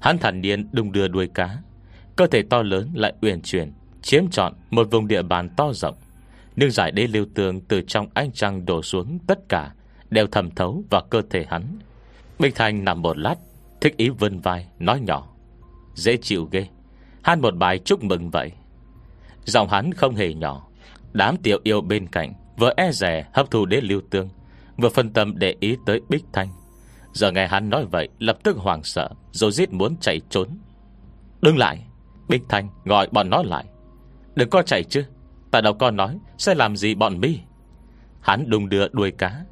[0.00, 1.58] Hắn thản nhiên đung đưa đuôi cá,
[2.16, 5.96] Cơ thể to lớn lại uyển chuyển, Chiếm trọn một vùng địa bàn to rộng.
[6.56, 9.72] Nhưng giải đế lưu tường Từ trong ánh trăng đổ xuống tất cả,
[10.10, 11.78] Đều thầm thấu vào cơ thể hắn.
[12.38, 13.34] Bích Thanh nằm một lát,
[13.80, 15.28] Thích ý vươn vai, nói nhỏ.
[15.98, 16.66] Dễ chịu ghê.
[17.22, 18.52] Hát một bài chúc mừng vậy.
[19.44, 20.66] Giọng hắn không hề nhỏ.
[21.12, 24.28] Đám tiểu yêu bên cạnh Vừa e rẻ hấp thu đế lưu tương,
[24.76, 26.48] Vừa phân tâm để ý tới Bích Thanh.
[27.12, 30.48] Giờ nghe hắn nói vậy, Lập tức hoảng sợ, Rồi giết muốn chạy trốn.
[31.40, 31.84] Đừng lại.
[32.28, 33.64] Bích Thanh gọi bọn nó lại.
[34.34, 35.04] Đừng có chạy chứ.
[35.50, 37.38] Ta đâu có nói Sẽ làm gì bọn mi.
[38.20, 39.44] Hắn đùng đưa đuôi cá.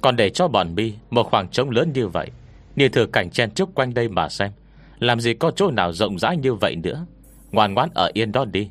[0.00, 2.30] Còn để cho bọn mi Một khoảng trống lớn như vậy
[2.76, 4.52] Nhìn thử cảnh chen trúc quanh đây mà xem.
[4.98, 7.06] Làm gì có chỗ nào rộng rãi như vậy nữa?
[7.52, 8.70] Ngoan ngoãn ở yên đó đi.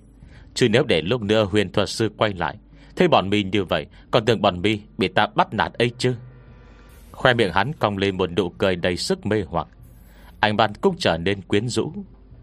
[0.53, 2.57] Chứ nếu để lúc nữa huyền thuật sư quay lại,
[2.95, 6.15] Thấy bọn mình như vậy, Còn tưởng bọn mi bị ta bắt nạt ấy chứ?
[7.11, 9.67] Khoe miệng hắn cong lên một nụ cười đầy sức mê hoặc.
[10.39, 11.93] Anh bạn cũng trở nên quyến rũ.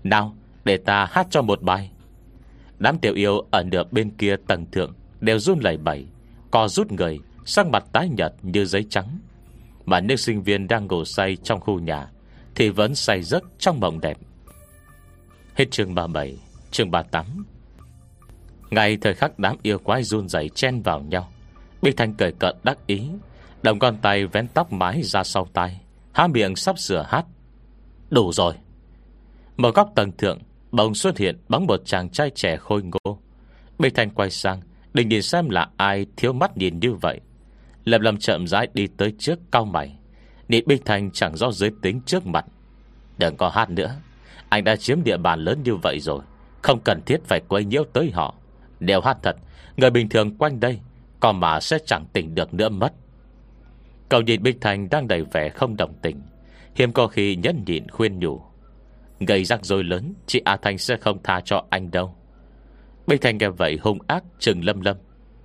[0.05, 1.91] Nào, để ta hát cho một bài.
[2.79, 6.07] Đám tiểu yêu ở nửa bên kia tầng thượng Đều run lẩy bẩy,
[6.51, 9.19] Co rút người, Sắc mặt tái nhật như giấy trắng.
[9.85, 12.09] Mà những sinh viên đang ngủ say trong khu nhà
[12.55, 14.19] thì vẫn say giấc trong mộng đẹp.
[15.55, 16.39] Hết chương 37
[16.71, 17.45] Chương 38
[18.71, 21.29] Ngay thời khắc đám yêu quái run dày chen vào nhau,
[21.83, 23.09] Bích Thanh cười cợt đắc ý,
[23.63, 25.81] Đồng con tay vén tóc mái ra sau tay
[26.13, 27.25] Há miệng sắp sửa hát,
[28.11, 28.55] Đủ rồi.
[29.57, 30.39] Một góc tầng thượng,
[30.71, 33.19] Bỗng xuất hiện bóng một chàng trai trẻ khôi ngô.
[33.79, 34.61] Bích Thanh quay sang,
[34.95, 37.21] Định nhìn xem là ai, thiếu mắt nhìn như vậy.
[37.85, 39.97] Lập lầm chậm rãi đi tới trước cao mày.
[40.53, 42.45] Nị Bích thành chẳng do giới tính trước mặt.
[43.19, 43.95] Đừng có hát nữa.
[44.49, 46.23] Anh đã chiếm địa bàn lớn như vậy rồi.
[46.63, 48.35] Không cần thiết phải quay nhiễu tới họ.
[48.81, 49.37] Nếu hát thật.
[49.77, 50.81] Người bình thường quanh đây
[51.21, 52.93] Còn mà sẽ chẳng tỉnh được nữa mất.
[54.09, 56.23] Cậu nhìn Bích Thành đang đầy vẻ không đồng tình.
[56.75, 58.43] Hiếm có khi nhẫn nhịn khuyên nhủ.
[59.21, 62.15] Gây rắc rối lớn, Chị A Thanh sẽ không tha cho anh đâu.
[63.07, 64.97] Bích Thành nghe vậy hung ác, Trừng lâm lâm.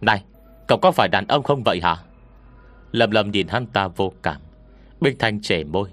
[0.01, 0.23] Này,
[0.67, 1.97] cậu có phải đàn ông không vậy hả?
[2.91, 4.41] Lâm lâm nhìn hắn ta vô cảm
[5.01, 5.89] bình Thành trẻ môi.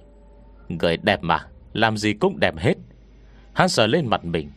[0.68, 2.74] Người đẹp mà, Làm gì cũng đẹp hết.
[3.52, 4.50] Hắn sờ lên mặt mình.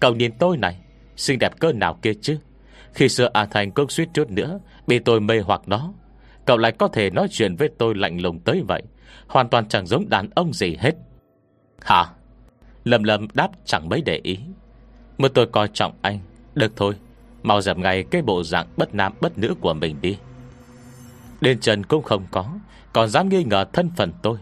[0.00, 0.78] Cậu nhìn tôi này,
[1.16, 2.38] Xinh đẹp cơ nào kia chứ?
[2.94, 5.92] Khi xưa A Thành cũng suýt chút nữa, Bị tôi mê hoặc nó.
[6.44, 8.82] Cậu lại có thể nói chuyện với tôi lạnh lùng tới vậy.
[9.26, 10.94] Hoàn toàn chẳng giống đàn ông gì hết.
[11.80, 12.04] Hả?
[12.84, 14.38] Lầm lầm đáp chẳng mấy để ý.
[15.18, 16.18] mà tôi coi trọng anh.
[16.54, 16.94] Được thôi,
[17.42, 20.18] Mau dẹp ngay cái bộ dạng bất nam bất nữ của mình đi.
[21.40, 22.46] Đền trần cũng không có.
[22.92, 24.38] Còn dám nghi ngờ thân phận tôi?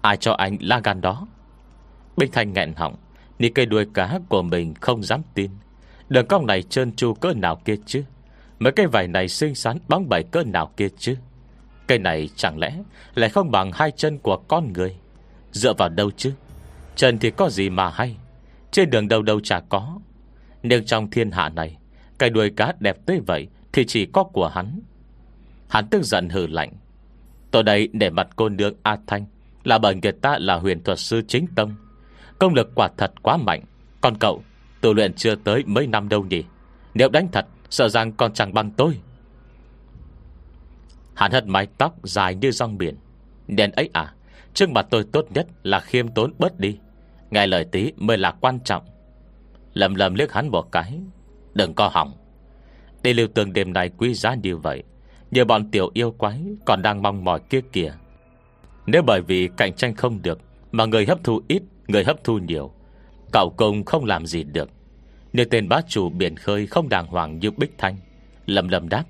[0.00, 1.26] Ai cho anh la gan đó?
[2.16, 2.96] Bích Thanh nghẹn họng,
[3.38, 5.50] Ni cây đuôi cá của mình không dám tin.
[6.08, 8.04] Đường cong này trơn tru cỡ nào kia chứ?
[8.58, 11.16] Mấy cây vải này xinh xắn bóng bẩy cỡ nào kia chứ?
[11.86, 12.72] Cây này chẳng lẽ
[13.14, 14.96] Lại không bằng hai chân của con người?
[15.52, 16.32] Dựa vào đâu chứ?
[16.96, 18.16] Chân thì có gì mà hay?
[18.70, 19.98] Trên đường đâu đâu chả có.
[20.62, 21.76] Nhưng trong thiên hạ này,
[22.18, 24.80] Cây đuôi cá đẹp tới vậy Thì chỉ có của hắn.
[25.68, 26.72] Hắn tức giận hừ lạnh
[27.52, 29.24] Tôi đây để mặt cô nương A Thanh.
[29.64, 31.74] Là bởi người ta là huyền thuật sư chính tông
[32.38, 33.64] Công lực quả thật quá mạnh.
[34.00, 34.42] Còn cậu
[34.80, 36.44] tu luyện chưa tới mấy năm đâu nhỉ?
[36.94, 38.98] Nếu đánh thật, Sợ rằng còn chẳng bằng tôi.
[41.14, 42.96] Hắn hất mái tóc dài như rong biển.
[43.48, 44.14] Đèn ấy à
[44.54, 46.78] Trước mặt tôi tốt nhất là khiêm tốn bớt đi.
[47.30, 48.84] Ngài lời tí mới là quan trọng.
[49.74, 51.00] Lầm lầm liếc hắn một cái.
[51.54, 52.12] Đừng có hỏng.
[53.02, 54.82] Để lưu tường đêm này quý giá như vậy
[55.32, 57.92] như bọn tiểu yêu quái Còn đang mong mỏi kia kìa.
[58.86, 60.40] Nếu bởi vì cạnh tranh không được,
[60.72, 62.72] Mà người hấp thu ít, Người hấp thu nhiều,
[63.32, 64.70] Cậu công không làm gì được.
[65.32, 67.96] Nếu tên bá chủ biển khơi không đàng hoàng như Bích Thanh,
[68.46, 69.04] Lầm lầm đáp.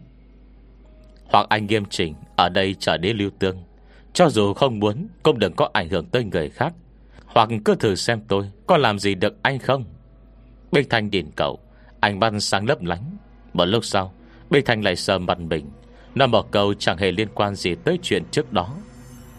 [1.24, 3.56] Hoặc anh nghiêm chỉnh, Ở đây trở đến lưu tương.
[4.12, 6.74] Cho dù không muốn, Cũng đừng có ảnh hưởng tới người khác.
[7.26, 9.84] Hoặc cứ thử xem tôi, Có làm gì được anh không?
[10.72, 11.58] Bích Thanh nhìn cậu
[12.00, 13.16] Anh băn sáng lấp lánh.
[13.52, 14.12] Một lúc sau,
[14.50, 15.70] Bích Thanh lại sờ mặt mình.
[16.14, 18.68] Nói một câu chẳng hề liên quan gì tới chuyện trước đó.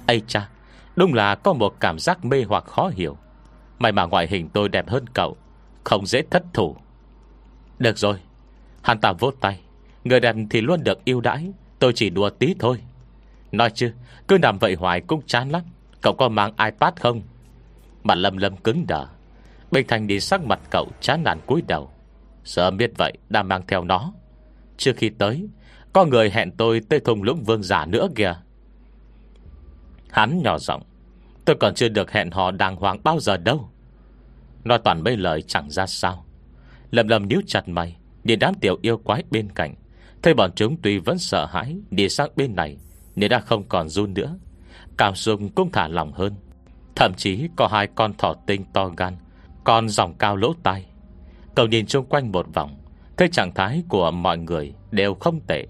[0.07, 0.49] Ây cha,
[0.95, 3.17] Đúng là có một cảm giác mê hoặc khó hiểu.
[3.79, 5.37] May mà ngoại hình tôi đẹp hơn cậu,
[5.83, 6.75] Không dễ thất thủ.
[7.79, 8.19] Được rồi,
[8.81, 9.59] Hắn ta vốt tay.
[10.03, 12.77] Người đẹp thì luôn được yêu đãi, Tôi chỉ đùa tí thôi.
[13.51, 13.93] Nói chứ,
[14.27, 15.61] Cứ nằm vậy hoài cũng chán lắm.
[16.01, 17.21] Cậu có mang iPad không?
[18.03, 19.07] Mặt lâm lâm cứng đờ.
[19.71, 21.91] Bình Thành đi sắc mặt cậu chán nản cúi đầu.
[22.43, 24.13] Sợ biết vậy đã mang theo nó.
[24.77, 25.47] Trước khi tới
[25.93, 28.35] có người hẹn tôi tới thùng lũng vương giả nữa kìa.
[30.09, 30.83] Hắn nhỏ giọng,
[31.45, 33.69] Tôi còn chưa được hẹn hò đàng hoàng bao giờ đâu.
[34.63, 36.25] Nói toàn mấy lời chẳng ra sao.
[36.91, 39.75] Lầm lầm níu chặt mày, Nhìn đám tiểu yêu quái bên cạnh.
[40.21, 42.77] Thấy bọn chúng tuy vẫn sợ hãi, Đi sang bên này,
[43.15, 44.37] Nên đã không còn run nữa.
[44.97, 46.33] Cảm xúc cũng thả lòng hơn.
[46.95, 49.17] Thậm chí có hai con thỏ tinh to gan,
[49.63, 50.85] con dòng cao lỗ tai.
[51.55, 52.75] Cậu nhìn chung quanh một vòng,
[53.17, 55.65] Thấy trạng thái của mọi người đều không tệ.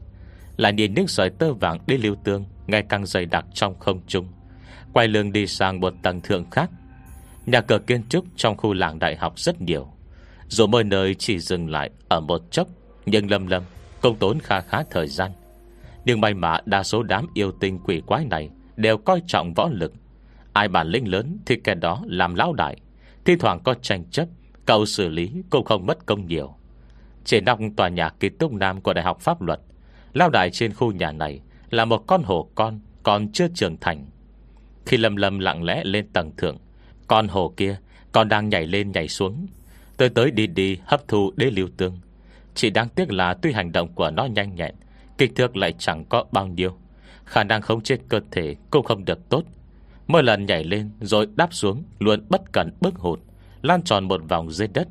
[0.57, 4.01] Lại nhìn những sợi tơ vàng đi lưu tương, Ngày càng dày đặc trong không
[4.07, 4.27] trung.
[4.93, 6.69] Quay lưng đi sang một tầng thượng khác.
[7.45, 9.87] Nhà cửa kiến trúc trong khu làng đại học rất nhiều.
[10.47, 12.67] Dù mỗi nơi chỉ dừng lại Ở một chốc,
[13.05, 13.63] Nhưng lâm lâm
[14.01, 15.31] công tốn khá khá thời gian.
[16.05, 19.69] Nhưng may mà đa số đám yêu tinh quỷ quái này Đều coi trọng võ
[19.71, 19.93] lực.
[20.53, 22.77] Ai bản lĩnh lớn thì kẻ đó làm lão đại.
[23.25, 24.27] Thi thoảng có tranh chấp,
[24.65, 26.55] Cậu xử lý cũng không mất công nhiều.
[27.25, 29.59] Trên nóc tòa nhà ký túc nam Của Đại học Pháp luật
[30.13, 34.06] Lao đại trên khu nhà này Là một con hổ con, Còn chưa trưởng thành.
[34.86, 36.58] Khi lầm lầm lặng lẽ lên tầng thượng,
[37.08, 37.78] Con hổ kia
[38.12, 39.47] còn đang nhảy lên nhảy xuống.
[39.97, 41.99] Tới tới đi đi hấp thu đế lưu tương.
[42.56, 44.76] Chỉ đáng tiếc là tuy hành động của nó nhanh nhẹn,
[45.17, 46.78] Kích thước lại chẳng có bao nhiêu.
[47.26, 49.43] Khả năng không chết cơ thể Cũng không được tốt.
[50.08, 53.19] Mỗi lần nhảy lên rồi đáp xuống Luôn bất cẩn bước hụt,
[53.62, 54.88] Lan tròn một vòng dưới đất.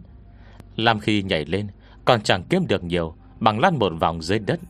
[0.76, 1.66] Làm khi nhảy lên,
[2.04, 4.60] Còn chẳng kiếm được nhiều Bằng lăn một vòng dưới đất.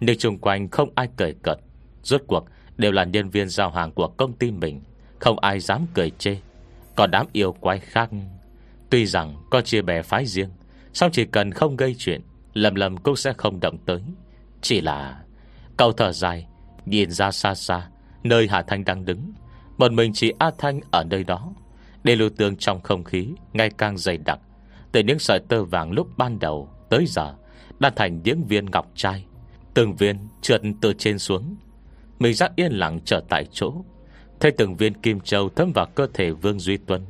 [0.00, 1.58] Nhưng chung quanh không ai cười cợt.
[2.02, 2.44] Rốt cuộc,
[2.76, 4.80] đều là nhân viên giao hàng của công ty mình.
[5.18, 6.36] Không ai dám cười chê.
[6.96, 8.10] Còn đám yêu quái khác,
[8.90, 10.50] Tuy rằng có chia bè phái riêng
[10.92, 12.20] Xong chỉ cần không gây chuyện,
[12.54, 14.00] Lầm lầm cũng sẽ không động tới.
[14.60, 15.20] Chỉ là
[15.76, 16.46] Cậu thở dài,
[16.86, 17.88] Nhìn ra xa xa,
[18.22, 19.32] Nơi Hà Thanh đang đứng.
[19.78, 21.52] Một mình chỉ A Thanh ở nơi đó.
[22.04, 24.38] Để lưu tương trong không khí, Ngày càng dày đặc.
[24.92, 27.34] Từ những sợi tơ vàng lúc ban đầu Tới giờ,
[27.78, 29.24] Đã thành những viên ngọc trai.
[29.76, 31.56] Từng viên trượt từ trên xuống.
[32.18, 33.74] Mình giác yên lặng trở tại chỗ.
[34.40, 37.02] Thấy từng viên kim châu thấm vào cơ thể Vương Duy Tuân.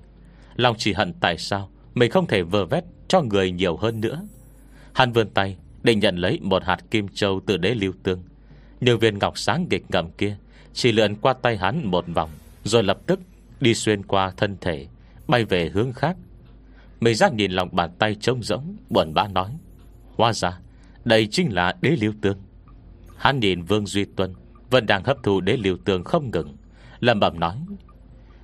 [0.56, 4.26] Lòng chỉ hận tại sao Mình không thể vờ vét cho người nhiều hơn nữa.
[4.92, 8.22] Hắn vươn tay Định nhận lấy một hạt kim châu từ đế lưu tương.
[8.80, 10.36] Nhưng viên ngọc sáng nghịch ngầm kia,
[10.72, 12.30] Chỉ lượn qua tay hắn một vòng,
[12.64, 13.20] Rồi lập tức
[13.60, 14.86] đi xuyên qua thân thể,
[15.28, 16.16] Bay về hướng khác.
[17.00, 19.50] Mình giác nhìn lòng bàn tay trông rỗng, Buồn bã nói,
[20.16, 20.58] Hóa ra,
[21.04, 22.45] đây chính là đế lưu tương.
[23.18, 24.34] Hắn nhìn Vương Duy Tuân,
[24.70, 26.56] Vẫn đang hấp thụ đế liều tường không ngừng.
[27.00, 27.56] Lâm bẩm nói,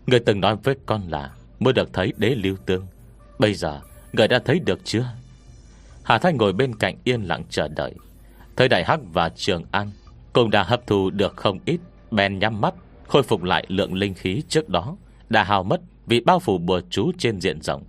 [0.06, 2.86] Người từng nói với con là Mới được thấy đế liều tương.
[3.38, 3.80] Bây giờ,
[4.12, 5.06] người đã thấy được chưa?
[6.02, 7.94] Hà Thanh ngồi bên cạnh yên lặng chờ đợi.
[8.56, 9.90] Thời Đại Hắc và Trường An
[10.32, 11.80] Cũng đã hấp thu được không ít,
[12.10, 12.74] Bèn nhắm mắt,
[13.08, 14.96] Khôi phục lại lượng linh khí trước đó,
[15.28, 17.84] Đã hao mất vì bao phủ bùa chú trên diện rộng.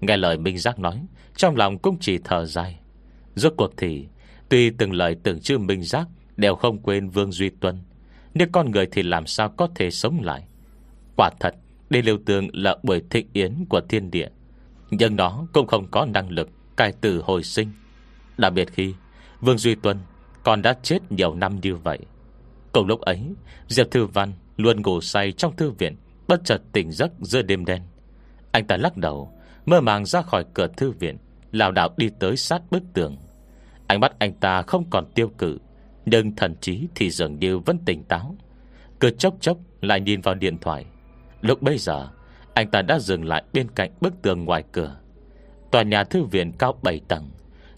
[0.00, 2.80] Nghe lời Minh Giác nói, Trong lòng cũng chỉ thở dài.
[3.34, 4.06] Rốt cuộc thì
[4.52, 7.78] Tuy từng lời từng chữ Minh Giác, Đều không quên Vương Duy Tuân,
[8.34, 10.44] Nhưng con người thì làm sao có thể sống lại?
[11.16, 11.54] Quả thật
[11.90, 14.28] Đây liêu tường là buổi thịnh yến của thiên địa,
[14.90, 17.68] Nhưng nó cũng không có năng lực Cài tử hồi sinh.
[18.38, 18.94] Đặc biệt khi
[19.40, 19.98] Vương Duy Tuân
[20.44, 21.98] Còn đã chết nhiều năm như vậy,
[22.72, 23.22] Cùng lúc ấy,
[23.68, 25.96] Diệp Thư Văn luôn ngủ say trong thư viện,
[26.28, 27.82] Bất chợt tỉnh giấc giữa đêm đen.
[28.52, 29.32] Anh ta lắc đầu,
[29.66, 31.16] Mơ màng ra khỏi cửa thư viện
[31.52, 33.16] Lào đảo đi tới sát bức tường.
[33.92, 35.58] Ánh mắt anh ta không còn tiêu cự,
[36.06, 38.36] Nhưng thần trí thì dường như vẫn tỉnh táo.
[39.00, 40.86] Cứ chốc chốc lại nhìn vào điện thoại.
[41.40, 42.08] Lúc bây giờ,
[42.54, 44.96] Anh ta đã dừng lại bên cạnh bức tường ngoài cửa.
[45.70, 47.30] Tòa nhà thư viện cao 7 tầng,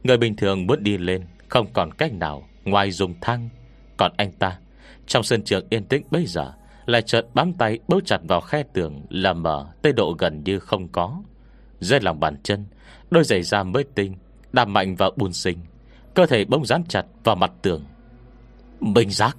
[0.05, 3.49] Người bình thường muốn đi lên Không còn cách nào ngoài dùng thang.
[3.97, 4.59] Còn anh ta,
[5.07, 6.53] Trong sân trường yên tĩnh bây giờ,
[6.87, 10.59] Lại chợt bám tay bấu chặt vào khe tường Là mở tới độ gần như
[10.59, 11.23] không có.
[11.81, 12.67] Dưới lòng bàn chân,
[13.11, 14.15] Đôi giày da mới tinh,
[14.53, 15.59] Đạp mạnh vào bùn sinh
[16.15, 17.85] Cơ thể bông dán chặt vào mặt tường.
[18.81, 19.37] Minh giác.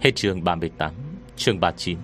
[0.00, 0.94] Hết trường 38
[1.36, 1.98] Trường 39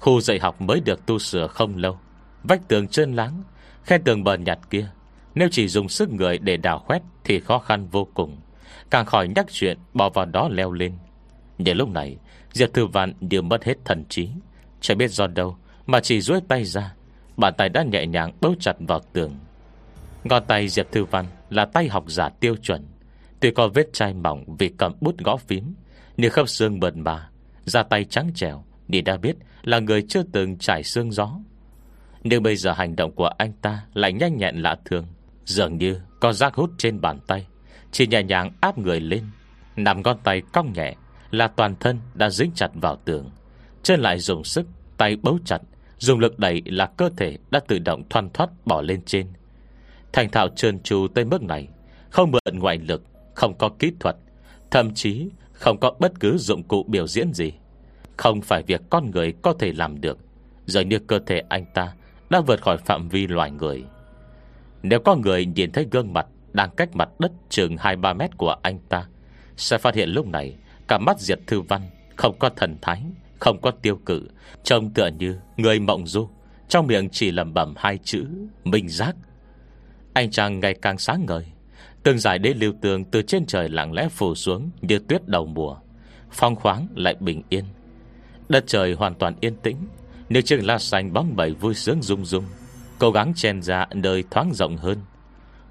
[0.00, 1.98] Khu dạy học mới được tu sửa không lâu.
[2.42, 3.42] Vách tường trơn láng,
[3.82, 4.88] Khe tường bờ nhạt kia.
[5.34, 8.36] Nếu chỉ dùng sức người để đào khoét Thì khó khăn vô cùng.
[8.90, 10.92] Càng khỏi nhắc chuyện bỏ vào đó leo lên.
[11.58, 12.16] Nhưng lúc này,
[12.52, 14.28] Diệp Thư Văn đều mất hết thần trí.
[14.80, 16.94] Chả biết do đâu Mà chỉ duỗi tay ra,
[17.36, 19.34] Bàn tay đã nhẹ nhàng bấu chặt vào tường.
[20.28, 22.86] Ngón tay Diệp Thư Văn Là tay học giả tiêu chuẩn.
[23.40, 25.74] Tuy có vết chai mỏng vì cầm bút gõ phím,
[26.16, 27.28] Nhưng khớp xương bần bà
[27.64, 31.38] Da tay trắng trèo Đi đã biết là người chưa từng trải xương gió.
[32.24, 35.06] Nhưng bây giờ hành động của anh ta Lại nhanh nhẹn lạ thường,
[35.44, 37.46] Dường như có rác hút trên bàn tay,
[37.92, 39.24] Chỉ nhẹ nhàng áp người lên.
[39.76, 40.94] Nằm ngón tay cong nhẹ
[41.30, 43.30] Là toàn thân đã dính chặt vào tường
[43.82, 45.58] Chân lại dùng sức Tay bấu chặt,
[45.98, 49.26] Dùng lực đẩy là cơ thể đã tự động thoăn thoát bỏ lên trên.
[50.16, 51.68] Thành thạo trơn tru tới mức này,
[52.10, 53.02] Không mượn ngoại lực,
[53.34, 54.16] Không có kỹ thuật,
[54.70, 57.52] Thậm chí không có bất cứ dụng cụ biểu diễn gì.
[58.16, 60.18] Không phải việc con người có thể làm được
[60.66, 61.92] Giờ như cơ thể anh ta
[62.30, 63.84] Đã vượt khỏi phạm vi loài người.
[64.82, 68.56] Nếu có người nhìn thấy gương mặt Đang cách mặt đất chừng 2-3 mét của
[68.62, 69.06] anh ta,
[69.56, 70.56] Sẽ phát hiện lúc này
[70.88, 71.82] Cả mắt diệt thư văn
[72.16, 73.02] Không có thần thái,
[73.38, 74.28] Không có tiêu cự,
[74.62, 76.28] Trông tựa như người mộng du.
[76.68, 78.26] Trong miệng chỉ lầm bẩm hai chữ,
[78.64, 79.16] Minh giác.
[80.16, 81.44] Anh chàng ngày càng sáng ngời.
[82.02, 85.46] Từng giải đế lưu tường từ trên trời lặng lẽ phủ xuống Như tuyết đầu
[85.46, 85.76] mùa.
[86.30, 87.64] Phong khoáng lại bình yên.
[88.48, 89.76] Đất trời hoàn toàn yên tĩnh
[90.28, 92.44] Nếu chừng la xanh bóng bẩy vui sướng rung rung,
[92.98, 94.98] Cố gắng chen ra nơi thoáng rộng hơn.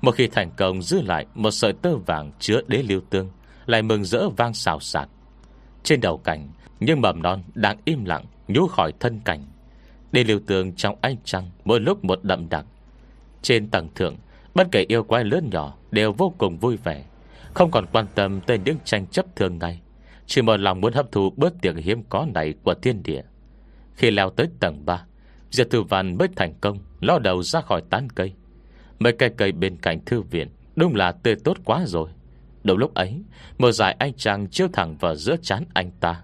[0.01, 3.29] Một khi thành công giữ lại Một sợi tơ vàng chứa đế lưu tương
[3.65, 5.09] Lại mừng rỡ vang xào xạc.
[5.83, 9.45] Trên đầu cảnh Nhưng mầm non đang im lặng Nhú khỏi thân cảnh
[10.11, 12.65] Đế lưu tương trong ánh trăng Mỗi lúc một đậm đặc.
[13.41, 14.15] Trên tầng thượng
[14.55, 17.05] Bất kể yêu quái lớn nhỏ Đều vô cùng vui vẻ.
[17.53, 19.81] Không còn quan tâm tới những tranh chấp thường ngày.
[20.25, 23.21] Chỉ một lòng muốn hấp thụ bớt tiệc hiếm có này Của thiên địa.
[23.95, 25.05] Khi leo tới tầng 3
[25.51, 28.33] Diệp Thư Văn mới thành công Lo đầu ra khỏi tán cây.
[28.99, 32.09] Mấy cây cây bên cạnh thư viện, Đúng là tươi tốt quá rồi.
[32.63, 33.21] Đầu lúc ấy,
[33.57, 36.23] Một giải anh chàng chiếu thẳng vào giữa chán anh ta.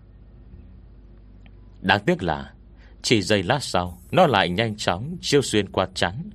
[1.81, 2.53] Đáng tiếc là,
[3.01, 6.29] Chỉ giây lát sau, Nó lại nhanh chóng chiêu xuyên qua chán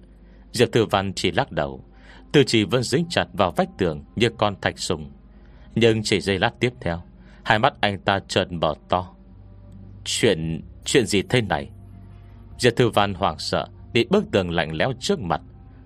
[0.56, 1.84] Diệp Tử Văn chỉ lắc đầu.
[2.32, 5.10] Tư chỉ vẫn dính chặt vào vách tường Như con thạch sùng.
[5.74, 7.02] Nhưng chỉ giây lát tiếp theo,
[7.44, 9.08] Hai mắt anh ta trợn mở to.
[10.04, 11.70] Chuyện Chuyện gì thế này?
[12.58, 15.40] Diệp Thư Văn hoảng sợ, Bị bức tường lạnh lẽo trước mặt.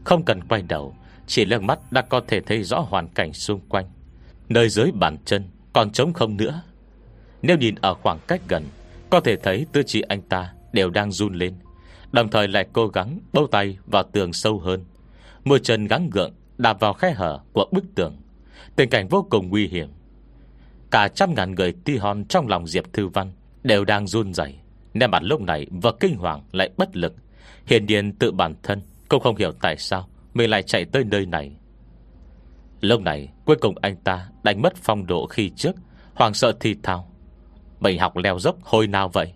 [0.04, 0.94] Không cần quay đầu,
[1.26, 3.86] Chỉ lưng mắt đã có thể thấy rõ hoàn cảnh xung quanh.
[4.48, 6.62] Nơi dưới bàn chân Còn trống không nữa.
[7.42, 8.64] Nếu nhìn ở khoảng cách gần,
[9.10, 11.54] Có thể thấy tư trí anh ta đều đang run lên.
[12.12, 14.84] Đồng thời lại cố gắng bâu tay vào tường sâu hơn.
[15.44, 18.16] Môi chân gắng gượng Đạp vào khe hở của bức tường.
[18.76, 19.88] Tình cảnh vô cùng nguy hiểm.
[20.90, 24.60] Cả trăm ngàn người ti hon trong lòng Diệp Thư Văn Đều đang run dày
[24.94, 27.14] Nên bản lúc này vừa kinh hoàng lại bất lực.
[27.66, 31.26] Hiền nhiên tự bản thân Cũng không hiểu tại sao Mình lại chạy tới nơi
[31.26, 31.56] này.
[32.80, 35.72] Lúc này, cuối cùng anh ta Đánh mất phong độ khi trước
[36.14, 37.10] Hoàng sợ thì thao
[37.80, 39.32] Mình học leo dốc hồi nào vậy?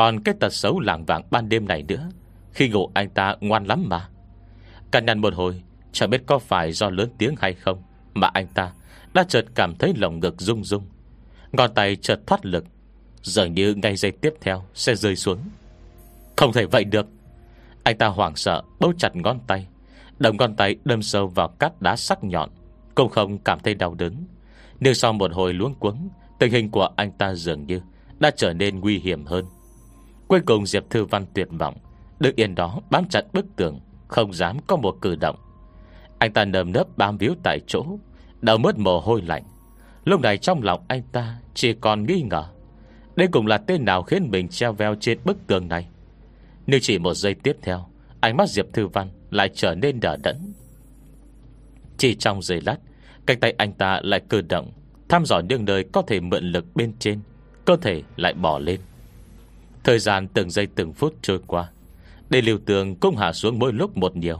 [0.00, 2.08] Còn cái tật xấu lảng vàng ban đêm này nữa.
[2.52, 4.08] Khi ngủ anh ta ngoan lắm mà.
[4.90, 7.82] Cằn nhằn một hồi, Chẳng biết có phải do lớn tiếng hay không,
[8.14, 8.72] Mà anh ta
[9.14, 10.82] đã chợt cảm thấy lồng ngực rung rung.
[11.52, 12.64] Ngón tay chợt thoát lực,
[13.22, 15.38] Dường như ngay giây tiếp theo Sẽ rơi xuống.
[16.36, 17.06] Không thể vậy được.
[17.82, 19.66] Anh ta hoảng sợ, bấu chặt ngón tay.
[20.18, 22.50] Đồng ngón tay đâm sâu vào cát đá sắc nhọn,
[22.94, 24.24] Cũng không cảm thấy đau đớn.
[24.80, 27.80] Nhưng sau một hồi luống cuống, Tình hình của anh ta dường như
[28.20, 29.44] Đã trở nên nguy hiểm hơn.
[30.30, 31.76] Cuối cùng Diệp Thư Văn tuyệt vọng.
[32.20, 35.36] Đứng yên đó, bám chặt bức tường, Không dám có một cử động.
[36.18, 37.84] Anh ta nơm nớp bám víu tại chỗ
[38.40, 39.42] Đầu mất mồ hôi lạnh.
[40.04, 42.44] Lúc này trong lòng anh ta Chỉ còn nghi ngờ.
[43.16, 45.88] Đây cũng là tên nào khiến mình treo veo trên bức tường này?
[46.66, 47.86] Nhưng chỉ một giây tiếp theo,
[48.20, 50.36] Ánh mắt Diệp Thư Văn lại trở nên đỡ đẫn.
[51.96, 52.76] Chỉ trong giây lát,
[53.26, 54.72] Cánh tay anh ta lại cử động,
[55.08, 57.20] Thăm dò những nơi có thể mượn lực bên trên,
[57.64, 58.80] Cơ thể lại bỏ lên.
[59.84, 61.70] Thời gian từng giây từng phút trôi qua,
[62.30, 64.38] Để liều tường cũng hạ xuống mỗi lúc một nhiều.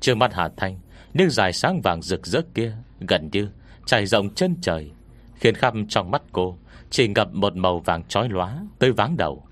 [0.00, 0.78] Trước mắt Hà Thanh,
[1.14, 3.48] Nước dài sáng vàng rực rỡ kia Gần như
[3.86, 4.90] trải rộng chân trời,
[5.34, 6.58] Khiến khắp trong mắt cô
[6.90, 9.46] Chỉ ngập một màu vàng trói lóa Tới váng đầu.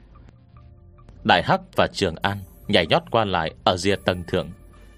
[1.25, 2.39] Đại Hắc và Trường An
[2.69, 4.51] Nhảy nhót qua lại ở rìa tầng thượng.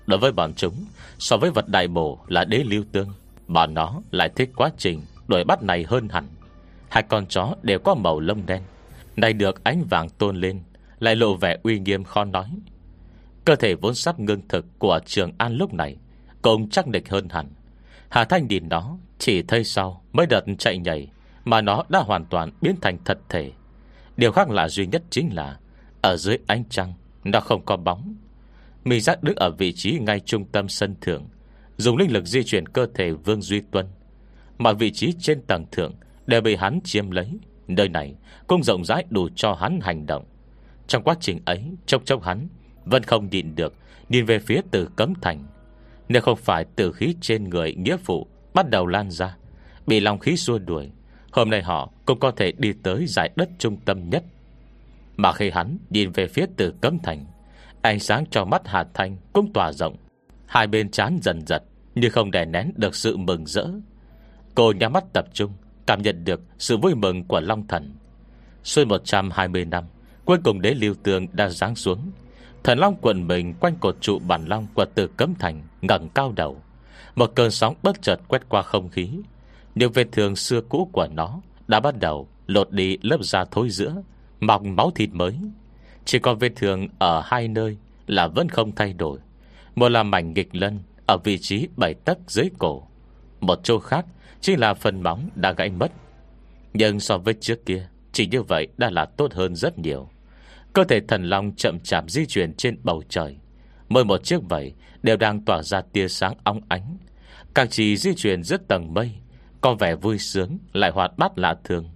[0.07, 0.75] Đối với bọn chúng,
[1.19, 3.09] So với vật đại bổ là đế lưu tương
[3.47, 6.29] Bọn nó lại thích quá trình Đuổi bắt này hơn hẳn.
[6.89, 8.63] Hai con chó đều có màu lông đen
[9.17, 10.61] này được ánh vàng tôn lên,
[10.99, 12.51] Lại lộ vẻ uy nghiêm khó nói.
[13.45, 15.97] Cơ thể vốn sắp ngưng thực Của Trường An lúc này,
[16.43, 17.49] Cũng chắc địch hơn hẳn.
[18.09, 21.09] Hà Thanh nhìn nó, Chỉ thấy sau mới đợt chạy nhảy
[21.45, 23.53] Mà nó đã hoàn toàn biến thành thật thể.
[24.17, 25.59] Điều khác lạ duy nhất chính là,
[26.01, 26.95] Ở dưới ánh trăng,
[27.25, 28.15] Nó không có bóng.
[28.85, 31.29] Mì giác đứng ở vị trí ngay trung tâm sân thượng,
[31.77, 33.87] Dùng linh lực di chuyển cơ thể Vương Duy Tuân,
[34.59, 35.95] mà vị trí trên tầng thượng
[36.27, 37.31] Đều bị hắn chiếm lấy.
[37.75, 38.15] Nơi này
[38.47, 40.25] cũng rộng rãi đủ cho hắn hành động.
[40.87, 42.49] Trong quá trình ấy, Chốc chốc hắn
[42.85, 43.75] Vẫn không nhịn được,
[44.09, 45.45] Nhìn về phía từ cấm thành.
[46.09, 49.37] Nếu không phải từ khí trên người nghĩa phụ Bắt đầu lan ra,
[49.87, 50.91] Bị lòng khí xua đuổi,
[51.33, 54.25] Hôm nay họ cũng có thể đi tới giải đất trung tâm nhất.
[55.17, 57.27] Mà khi hắn nhìn về phía từ cấm thành,
[57.83, 59.97] Ánh sáng cho mắt Hà Thanh cũng tỏa rộng.
[60.47, 61.63] Hai bên chán dần giật
[61.95, 63.67] Như không đè nén được sự mừng rỡ.
[64.55, 65.53] Cô nhắm mắt tập trung
[65.91, 67.95] Cảm nhận được sự vui mừng của Long Thần.
[68.65, 69.85] Xuôi 120 năm,
[70.25, 72.11] Cuối cùng đế lưu tường đã giáng xuống.
[72.65, 76.33] Thần Long quần mình quanh cột trụ bản Long Của từ cấm thành ngẩng cao
[76.37, 76.63] đầu.
[77.15, 79.11] Một cơn sóng bất chợt quét qua không khí.
[79.75, 83.71] Những vết thương xưa cũ của nó Đã bắt đầu lột đi lớp da thối
[83.71, 84.03] giữa,
[84.41, 85.37] Mọc máu thịt mới.
[86.05, 87.77] Chỉ còn vết thương ở hai nơi
[88.07, 89.19] Là vẫn không thay đổi.
[89.75, 92.83] Một là mảnh nghịch lân Ở vị trí bảy tấc dưới cổ,
[93.41, 94.07] Một chỗ khác
[94.41, 95.93] Chính là phần móng đã gãy mất.
[96.75, 100.09] Nhưng so với trước kia, Chỉ như vậy đã là tốt hơn rất nhiều.
[100.73, 103.37] Cơ thể thần long chậm chạp di chuyển trên bầu trời.
[103.89, 106.97] Mỗi một chiếc vậy Đều đang tỏa ra tia sáng óng ánh.
[107.55, 109.13] Càng chỉ di chuyển rất tầng mây,
[109.61, 111.91] Có vẻ vui sướng, Lại hoạt bát lạ thường.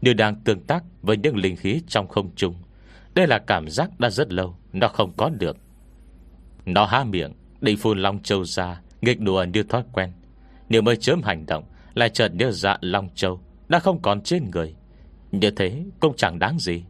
[0.00, 2.54] Như đang tương tác với những linh khí trong không trung.
[3.14, 5.56] Đây là cảm giác đã rất lâu, Nó không có được.
[6.66, 10.12] Nó há miệng Định phun long châu ra, Nghịch đùa như thói quen.
[10.68, 11.64] Nếu mới chớm hành động
[11.96, 14.74] lại chợt nhớ dạ Long Châu, Đã không còn trên người.
[15.32, 16.84] Như thế cũng chẳng đáng gì.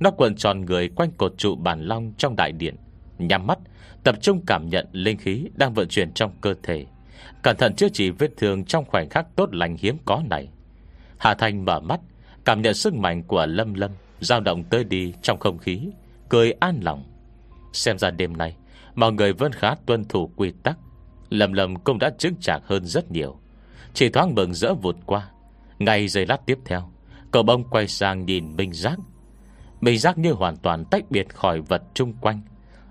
[0.00, 2.76] Nó quần tròn người quanh cột trụ bản long trong đại điện,
[3.18, 3.58] Nhắm mắt,
[4.04, 6.86] Tập trung cảm nhận linh khí Đang vận chuyển trong cơ thể.
[7.42, 10.48] Cẩn thận chữa trị vết thương Trong khoảnh khắc tốt lành hiếm có này.
[11.18, 12.00] Hà Thành mở mắt,
[12.44, 13.90] Cảm nhận sức mạnh của Lâm Lâm
[14.20, 15.90] dao động tới đi trong không khí,
[16.28, 17.04] Cười an lòng.
[17.72, 18.56] Xem ra đêm nay,
[18.94, 20.78] Mọi người vẫn khá tuân thủ quy tắc.
[21.30, 23.40] Lâm Lâm cũng đã chứng chạc hơn rất nhiều
[23.98, 25.28] chỉ thoáng mừng rỡ vụt qua.
[25.78, 26.90] Ngay giây lát tiếp theo,
[27.30, 28.98] Cậu bông quay sang nhìn Minh Giác.
[29.80, 32.40] Minh Giác như hoàn toàn tách biệt khỏi vật chung quanh.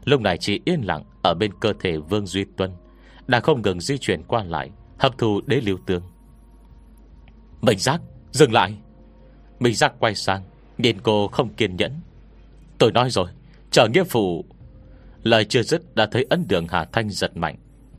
[0.05, 2.71] Lúc này chỉ yên lặng Ở bên cơ thể Vương Duy Tuân
[3.27, 6.03] đã không ngừng di chuyển qua lại, Hấp thu đế lưu tương.
[7.61, 8.01] Minh Giác,
[8.31, 8.77] dừng lại.
[9.59, 10.43] Minh Giác quay sang,
[10.77, 11.91] Nhìn cô không kiên nhẫn.
[12.77, 13.27] Tôi nói rồi,
[13.71, 14.45] Chờ nghĩa phụ.
[15.23, 17.55] Lời chưa dứt đã thấy ấn đường Hà Thanh giật mạnh.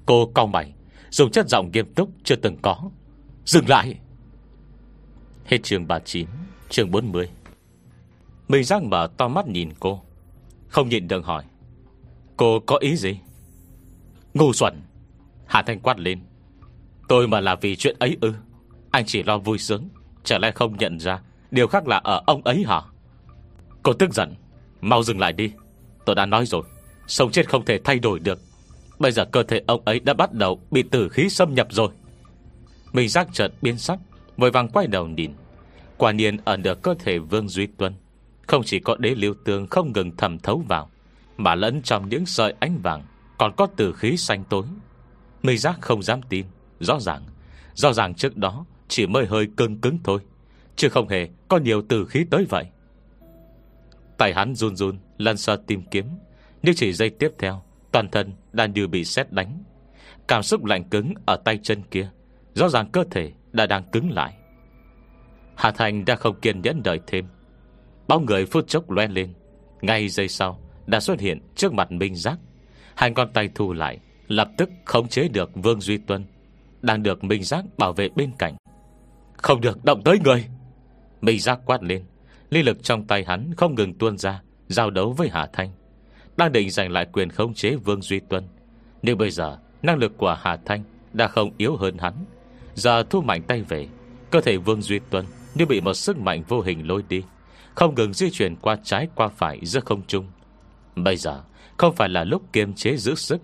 [0.06, 0.74] Cô cau mày,
[1.10, 2.90] Dùng chất giọng nghiêm túc chưa từng có.
[3.48, 3.94] Dừng lại.
[5.44, 6.28] Hết trường 39
[6.68, 7.28] Trường 40
[8.48, 10.02] Mình răng mở to mắt nhìn cô,
[10.68, 11.44] Không nhìn được hỏi,
[12.36, 13.18] Cô có ý gì?
[14.34, 14.82] Ngu xuẩn,
[15.46, 16.20] hà Thanh quát lên.
[17.08, 18.34] Tôi mà là vì chuyện ấy ư?
[18.90, 19.88] Anh chỉ lo vui sướng,
[20.24, 21.20] Chả lẽ không nhận ra
[21.50, 22.80] Điều khác là ở ông ấy hả?
[23.82, 24.34] Cô tức giận,
[24.80, 25.52] Mau dừng lại đi,
[26.04, 26.62] Tôi đã nói rồi,
[27.06, 28.40] Sống chết không thể thay đổi được.
[28.98, 31.90] Bây giờ cơ thể ông ấy đã bắt đầu Bị tử khí xâm nhập rồi.
[32.92, 33.98] Mình giác chợt biến sắc,
[34.36, 35.32] Vội vàng quay đầu nhìn.
[35.96, 37.94] Quả nhiên ở được cơ thể Vương Duy Tuân.
[38.46, 40.90] Không chỉ có đế lưu tương không ngừng thầm thấu vào,
[41.36, 43.02] Mà lẫn trong những sợi ánh vàng
[43.38, 44.64] Còn có tử khí xanh tối.
[45.42, 46.46] Mình giác không dám tin,
[46.80, 47.22] Rõ ràng
[47.74, 50.20] Rõ ràng trước đó chỉ mới hơi cưng cứng thôi,
[50.76, 52.64] Chứ không hề có nhiều tử khí tới vậy.
[54.18, 56.06] Tay hắn run run Lần sơ tìm kiếm,
[56.62, 57.62] Nhưng chỉ giây tiếp theo,
[57.92, 59.64] Toàn thân đã như bị sét đánh.
[60.28, 62.10] Cảm xúc lạnh cứng ở tay chân kia
[62.58, 64.34] Rõ ràng cơ thể đã đang cứng lại.
[65.56, 67.26] Hà Thành đã không kiên nhẫn đợi thêm.
[68.08, 69.32] Bao người phút chốc loe lên.
[69.80, 72.38] Ngay giây sau, Đã xuất hiện trước mặt Minh Giác.
[72.94, 73.98] Hai con tay thu lại,
[74.28, 76.24] Lập tức khống chế được Vương Duy Tuân,
[76.82, 78.56] Đang được Minh Giác bảo vệ bên cạnh.
[79.36, 80.44] Không được động tới người!
[81.20, 82.04] Minh Giác quát lên.
[82.50, 85.70] Lý lực trong tay hắn không ngừng tuôn ra, Giao đấu với Hà Thanh
[86.36, 88.44] Đang định giành lại quyền khống chế Vương Duy Tuân.
[89.02, 90.82] Nhưng bây giờ, Năng lực của Hà Thanh
[91.12, 92.14] Đã không yếu hơn hắn.
[92.78, 93.88] Giờ thu mạnh tay về.
[94.30, 95.24] Cơ thể Vương Duy Tuân
[95.54, 97.22] Như bị một sức mạnh vô hình lôi đi.
[97.74, 100.26] Không ngừng di chuyển qua trái, qua phải, giữa không trung.
[100.96, 101.42] Bây giờ,
[101.76, 103.40] Không phải là lúc kiềm chế giữ sức.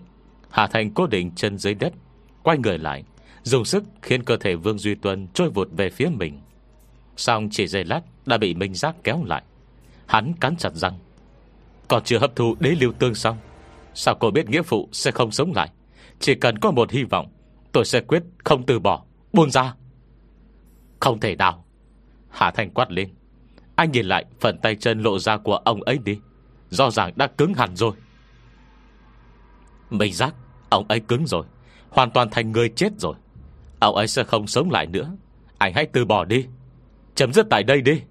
[0.49, 1.93] Hà Thanh cố định chân dưới đất,
[2.43, 3.03] Quay người lại.
[3.43, 6.41] Dùng sức khiến cơ thể Vương Duy Tuân Trôi vụt về phía mình.
[7.17, 9.43] Xong chỉ giây lát, đã bị Minh Giác kéo lại.
[10.05, 10.99] Hắn cắn chặt răng.
[11.87, 13.37] Còn chưa hấp thu đế lưu tương xong,
[13.93, 15.69] Sao cô biết nghĩa phụ sẽ không sống lại?
[16.19, 17.27] Chỉ cần có một hy vọng,
[17.71, 19.03] Tôi sẽ quyết không từ bỏ.
[19.35, 19.75] Buông ra.
[20.99, 21.65] Không thể nào.
[22.29, 23.09] Hạ Thành quát lên.
[23.75, 26.19] Anh nhìn lại, phần tay chân lộ ra của ông ấy đi.
[26.69, 27.91] Do ràng đã cứng hẳn rồi.
[29.89, 30.35] Mình giác,
[30.69, 31.45] Ông ấy cứng rồi.
[31.89, 33.15] Hoàn toàn thành người chết rồi.
[33.79, 35.11] Ông ấy sẽ không sống lại nữa.
[35.57, 36.45] Anh hãy từ bỏ đi.
[37.15, 38.01] Chấm dứt tại đây đi.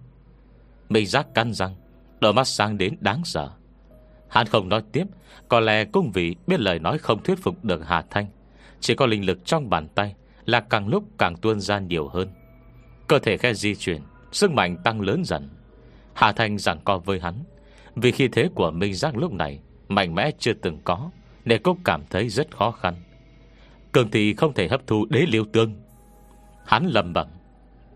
[0.88, 1.74] Mình giác căn răng,
[2.20, 3.50] Đôi mắt sáng đến đáng sợ.
[4.28, 5.04] Hắn không nói tiếp,
[5.48, 8.26] Có lẽ cũng vì biết lời nói không thuyết phục được Hà Thanh.
[8.80, 10.14] Chỉ có linh lực trong bàn tay
[10.46, 12.28] là càng lúc càng tuôn ra nhiều hơn.
[13.08, 15.48] Cơ thể khe di chuyển, Sức mạnh tăng lớn dần.
[16.14, 17.34] Hà Thanh giảng co với hắn,
[17.96, 21.10] Vì khi thế của Minh Giác lúc này Mạnh mẽ chưa từng có
[21.44, 22.94] để cũng cảm thấy rất khó khăn.
[23.92, 25.74] Cường thì không thể hấp thu đế liêu tương.
[26.66, 27.28] Hắn lầm bẩm,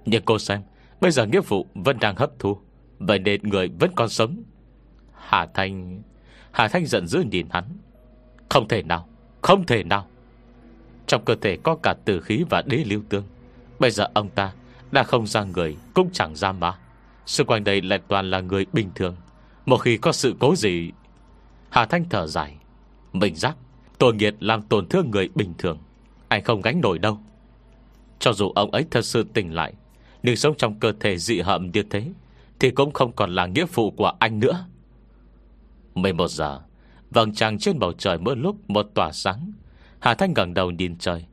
[0.04, 0.62] Nhưng cô xem,
[1.00, 2.58] Bây giờ nghĩa vụ vẫn đang hấp thu,
[2.98, 4.42] Vậy nên người vẫn còn sống.
[5.12, 6.02] Hà Thanh
[6.50, 7.64] Hà Thanh giận dữ nhìn hắn,
[8.48, 9.08] Không thể nào,
[9.42, 10.06] Không thể nào.
[11.08, 13.24] Trong cơ thể có cả tử khí và đế lưu tương.
[13.78, 14.52] Bây giờ ông ta
[14.92, 16.78] Đã không ra người, Cũng chẳng ra má
[17.26, 19.16] Xung quanh đây lại toàn là người bình thường.
[19.66, 20.92] Một khi có sự cố gì,
[21.70, 22.56] Hà Thanh thở dài.
[23.12, 23.56] Mình giác
[23.98, 25.78] Tội nghiệt làm tổn thương người bình thường.
[26.28, 27.18] Anh không gánh nổi đâu.
[28.18, 29.72] Cho dù ông ấy thật sự tỉnh lại,
[30.22, 32.12] Nhưng sống trong cơ thể dị hợm như thế,
[32.60, 34.64] Thì cũng không còn là nghĩa phụ của anh nữa.
[35.94, 36.60] 11 giờ,
[37.10, 39.52] Vầng trăng trên bầu trời mỗi lúc một tỏa sáng.
[40.00, 41.26] Hà Thanh ngẩng đầu nhìn trời.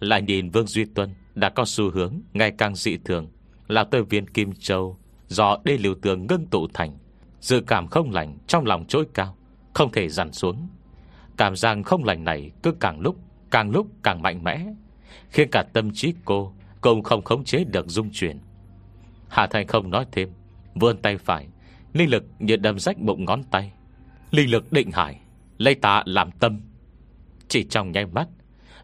[0.00, 3.28] Lại nhìn Vương Duy Tuân Đã có xu hướng ngày càng dị thường,
[3.68, 6.98] Là tơ viên Kim Châu, Do đê liều tường ngưng tụ thành.
[7.40, 9.36] Dự cảm không lành trong lòng trỗi cao,
[9.74, 10.68] Không thể dằn xuống.
[11.36, 13.16] Cảm giác không lành này cứ càng lúc
[13.50, 14.66] Càng lúc càng mạnh mẽ,
[15.30, 18.38] Khiến cả tâm trí cô Cũng không khống chế được dung chuyển.
[19.28, 20.28] Hà Thanh không nói thêm,
[20.74, 21.48] Vươn tay phải,
[21.92, 23.72] Linh lực như đâm rách bụng ngón tay.
[24.30, 25.20] Linh lực định hải,
[25.58, 26.60] Lấy ta làm tâm.
[27.50, 28.28] Chỉ trong nháy mắt,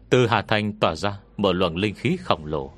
[0.09, 2.71] Từ Hà Thành tỏa ra một luồng linh khí khổng lồ,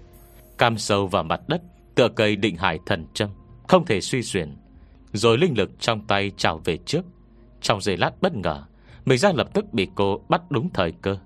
[0.58, 1.62] Cam sâu vào mặt đất,
[1.96, 3.30] Tựa cây định hải thần châm,
[3.68, 4.58] Không thể suy xuyển,
[5.14, 7.02] Rồi linh lực trong tay trào về trước.
[7.62, 8.64] Trong giây lát bất ngờ,
[9.06, 11.18] Mình ra lập tức bị cô bắt đúng thời cơ,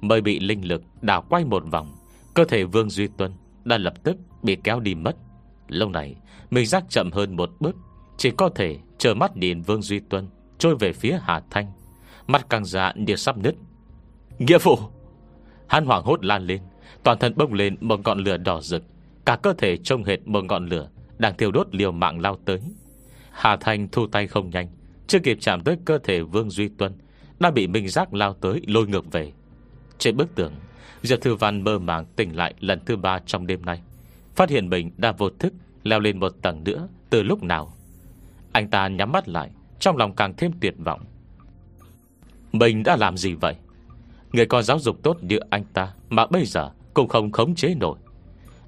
[0.00, 1.92] Mới bị linh lực đảo quay một vòng,
[2.34, 3.32] Cơ thể Vương Duy Tuân
[3.64, 5.16] Đã lập tức bị kéo đi mất.
[5.68, 6.16] Lâu này,
[6.50, 7.76] Mình giác chậm hơn một bước,
[8.16, 11.72] Chỉ có thể chờ mắt nhìn Vương Duy Tuân Trôi về phía Hà Thanh
[12.26, 13.54] Mắt càng dạ như sắp nứt.
[14.40, 14.78] Nghĩa phụ.
[15.66, 16.60] Hắn hoảng hốt lan lên,
[17.02, 18.82] Toàn thân bốc lên một ngọn lửa đỏ rực,
[19.24, 20.88] Cả cơ thể trông hệt một ngọn lửa
[21.18, 22.60] Đang thiêu đốt liều mạng lao tới.
[23.30, 24.68] Hà Thanh thu tay không nhanh,
[25.06, 26.92] Chưa kịp chạm tới cơ thể Vương Duy Tuân,
[27.40, 29.32] Đã bị Minh Giác lao tới lôi ngược về.
[29.98, 30.52] Trên bức tường,
[31.02, 33.82] Diệp Thư Văn mơ màng tỉnh lại lần thứ ba trong đêm nay,
[34.34, 37.72] Phát hiện mình đã vô thức Leo lên một tầng nữa Từ lúc nào.
[38.52, 41.00] Anh ta nhắm mắt lại, Trong lòng càng thêm tuyệt vọng.
[42.52, 43.54] Mình đã làm gì vậy?
[44.32, 47.74] Người con giáo dục tốt như anh ta Mà bây giờ cũng không khống chế
[47.74, 47.98] nổi.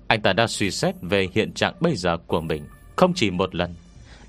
[0.09, 2.63] Anh ta đã suy xét về hiện trạng bây giờ của mình
[2.97, 3.75] Không chỉ một lần.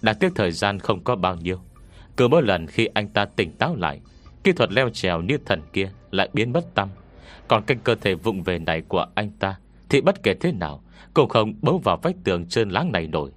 [0.01, 1.59] Đáng tiếc thời gian không có bao nhiêu.
[2.17, 3.99] Cứ mỗi lần khi anh ta tỉnh táo lại,
[4.43, 6.89] Kỹ thuật leo trèo như thần kia Lại biến mất tâm
[7.47, 9.55] Còn kênh cơ thể vụng về này của anh ta
[9.89, 13.31] Thì bất kể thế nào Cũng không bấu vào vách tường trơn láng này nổi.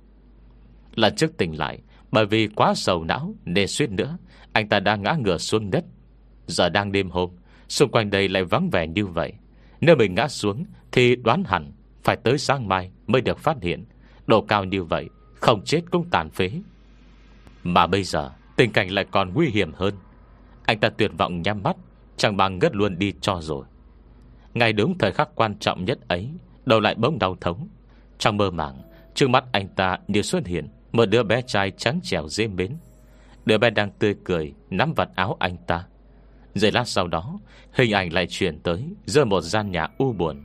[0.95, 1.79] Lần trước tỉnh lại,
[2.11, 4.19] Bởi vì quá sầu não, Nên suýt nữa,
[4.53, 5.85] Anh ta đã ngã ngửa xuống đất.
[6.47, 7.31] Giờ đang đêm hôm
[7.69, 9.33] Xung quanh đây lại vắng vẻ như vậy.
[9.81, 11.73] Nếu mình ngã xuống, Thì đoán hẳn
[12.05, 13.85] Phải tới sáng mai mới được phát hiện.
[14.27, 16.51] Độ cao như vậy, Không chết cũng tàn phế.
[17.63, 19.95] Mà bây giờ, Tình cảnh lại còn nguy hiểm hơn.
[20.65, 21.77] Anh ta tuyệt vọng nhắm mắt,
[22.17, 23.65] Chẳng bằng ngất luôn đi cho rồi.
[24.55, 26.31] Ngay đúng thời khắc quan trọng nhất ấy,
[26.67, 27.69] Đầu lại bỗng đau thống
[28.19, 28.83] Trong mơ màng,
[29.15, 32.77] Trước mắt anh ta như xuất hiện Một đứa bé trai trắng trẻo dê mến.
[33.45, 35.85] Đứa bé đang tươi cười, Nắm vặt áo anh ta.
[36.57, 37.39] Giây lát sau đó
[37.73, 40.45] Hình ảnh lại chuyển tới Giữa một gian nhà u buồn.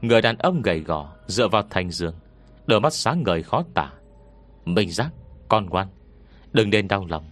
[0.00, 2.14] Người đàn ông gầy gò Dựa vào thành giường
[2.66, 3.92] Đôi mắt sáng ngời khó tả.
[4.64, 5.10] Mình giác,
[5.48, 5.88] con ngoan
[6.52, 7.24] Đừng nên đau lòng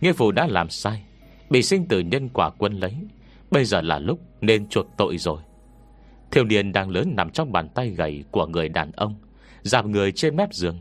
[0.00, 1.04] Nghĩa phụ đã làm sai
[1.50, 2.96] Bị sinh tử nhân quả quân lấy
[3.50, 5.40] Bây giờ là lúc nên chuộc tội rồi.
[6.30, 9.14] Thiếu niên đang lớn nằm trong bàn tay gầy Của người đàn ông
[9.62, 10.80] Giảm người trên mép giường.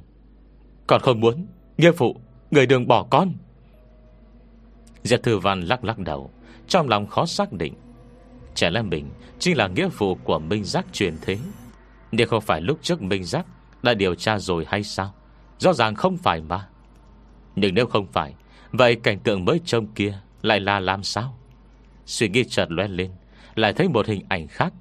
[0.87, 2.15] Còn không muốn Nghĩa phụ
[2.51, 3.33] Người đừng bỏ con.
[5.03, 6.31] Diệp Thư Văn lắc lắc đầu
[6.67, 7.73] trong lòng khó xác định.
[8.55, 9.09] Trẻ lẽ bình
[9.39, 11.37] chính là nghĩa vụ của Minh Giác truyền thế?
[12.11, 13.45] Nếu không phải lúc trước Minh Giác
[13.83, 15.13] Đã điều tra rồi hay sao?
[15.59, 16.67] Rõ ràng không phải mà.
[17.55, 18.33] Nhưng nếu không phải,
[18.71, 21.37] Vậy cảnh tượng mới trông kia Lại là làm sao?
[22.05, 23.11] Suy nghĩ chợt lóe lên,
[23.55, 24.73] Lại thấy một hình ảnh khác.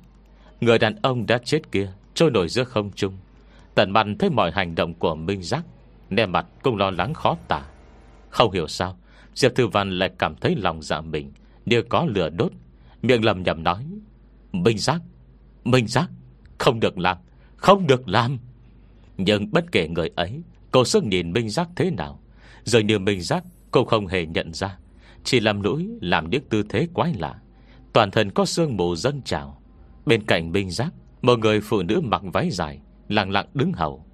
[0.61, 3.19] Người đàn ông đã chết kia, Trôi nổi giữa không trung.
[3.75, 5.65] Tận mặt thấy mọi hành động của Minh Giác
[6.11, 7.63] Nè mặt cũng lo lắng khó tả.
[8.31, 8.99] Không hiểu sao,
[9.35, 11.33] Diệp Thư Văn lại cảm thấy lòng dạ mình
[11.67, 12.53] như có lửa đốt.
[13.03, 13.87] Miệng lầm nhầm nói,
[14.53, 15.03] Minh Giác
[15.65, 16.11] Minh Giác,
[16.59, 17.17] Không được làm,
[17.57, 18.39] Không được làm.
[19.17, 22.21] Nhưng bất kể người ấy, Cô sức nhìn Minh Giác thế nào.
[22.65, 24.79] Rồi như Minh Giác Cô không hề nhận ra.
[25.25, 27.41] Chỉ làm lũi, làm những tư thế quái lạ.
[27.93, 29.63] Toàn thân có sương mù dâng trào.
[30.07, 30.93] Bên cạnh Minh Giác,
[31.23, 34.05] Một người phụ nữ mặc váy dài, Lặng lặng đứng hầu.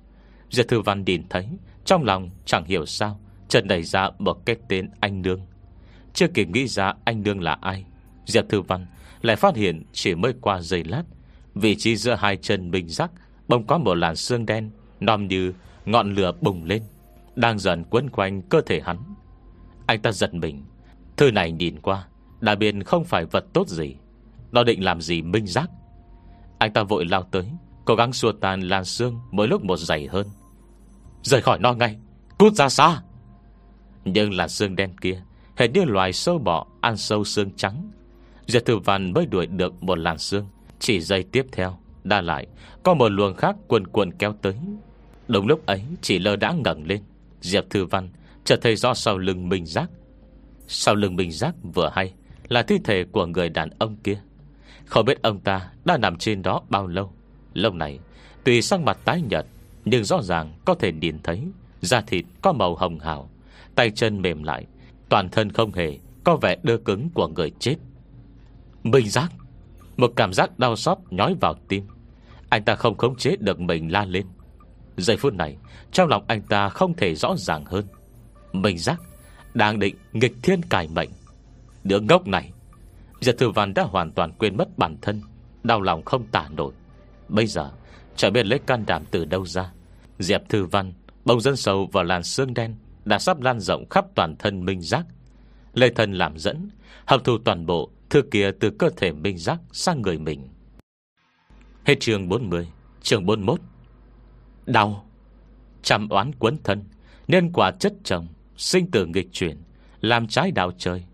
[0.50, 1.48] Diệp Thư Văn nhìn thấy,
[1.84, 5.40] Trong lòng chẳng hiểu sao Trần đẩy ra một cái tên anh Nương.
[6.14, 7.84] Chưa kịp nghĩ ra anh Nương là ai,
[8.26, 8.86] Diệp Thư Văn
[9.22, 11.02] lại phát hiện Chỉ mới qua giây lát,
[11.54, 13.10] Vị trí giữa hai chân Minh Giác
[13.48, 15.52] Bông có một làn xương đen, Nòm như
[15.84, 16.82] ngọn lửa bùng lên,
[17.36, 18.98] Đang dần quấn quanh cơ thể hắn.
[19.86, 20.64] Anh ta giật mình,
[21.16, 22.06] Thư này nhìn qua,
[22.40, 23.96] Đã biết không phải vật tốt gì,
[24.52, 25.70] Nó định làm gì Minh Giác.
[26.58, 27.46] Anh ta vội lao tới,
[27.84, 30.26] Cố gắng xua tan làn xương Mỗi lúc một dày hơn.
[31.22, 31.96] Rời khỏi nó ngay,
[32.38, 33.02] Cút ra xa.
[34.04, 35.22] Nhưng làn xương đen kia
[35.60, 37.90] Hệt như loài sâu bọ ăn sâu xương trắng.
[38.46, 40.46] Diệp Thư Văn mới đuổi được một làn xương.
[40.78, 42.46] Chỉ giây tiếp theo, Đa lại,
[42.82, 44.54] Có một luồng khác quần quần kéo tới.
[45.28, 47.02] Đúng lúc ấy chỉ lơ đã ngẩn lên.
[47.40, 48.08] Diệp Thư Văn
[48.44, 49.90] trở thấy do sau lưng mình Giác.
[50.66, 52.12] Sau lưng mình Giác vừa hay,
[52.48, 54.20] Là thi thể của người đàn ông kia.
[54.86, 57.12] Không biết ông ta đã nằm trên đó bao lâu.
[57.54, 57.98] Lâu này,
[58.44, 59.46] Tùy sang mặt tái nhợt,
[59.84, 61.42] Nhưng rõ ràng có thể nhìn thấy,
[61.80, 63.30] Da thịt có màu hồng hào,
[63.74, 64.66] Tay chân mềm lại
[65.10, 67.76] Toàn thân không hề có vẻ đơ cứng của người chết.
[68.82, 69.32] Minh giác,
[69.96, 71.86] Một cảm giác đau xót nhói vào tim.
[72.48, 74.26] Anh ta không khống chế được mình la lên.
[74.96, 75.56] Giây phút này,
[75.92, 77.86] Trong lòng anh ta không thể rõ ràng hơn.
[78.52, 79.00] Minh giác
[79.54, 81.10] Đang định nghịch thiên cải mệnh.
[81.84, 82.52] Đứa ngốc này
[83.20, 85.22] Giật thư văn đã hoàn toàn quên mất bản thân,
[85.62, 86.72] Đau lòng không tả nổi.
[87.28, 87.70] Bây giờ
[88.16, 89.72] Chẳng biết lấy can đảm từ đâu ra.
[90.18, 90.92] Diệp Thư Văn
[91.24, 94.80] Bông dân sầu vào làn xương đen đã sắp lan rộng khắp toàn thân Minh
[94.80, 95.06] Giác.
[95.74, 96.70] Lê thần làm dẫn,
[97.06, 100.48] Hấp thu toàn bộ Thư kia từ cơ thể Minh Giác sang người mình.
[101.84, 102.68] Hết trường 40
[103.02, 103.60] Trường 41
[104.66, 105.06] Đau,
[105.82, 106.84] Chăm oán quấn thân
[107.28, 109.62] Nên quả chất chồng, Sinh tử nghịch chuyển,
[110.00, 111.04] Làm trái đạo trời.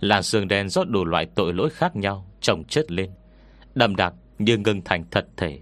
[0.00, 3.10] Làn sương đen do đủ loại tội lỗi khác nhau, chồng chất lên,
[3.74, 5.60] Đậm đặc như ngưng thành thật thể.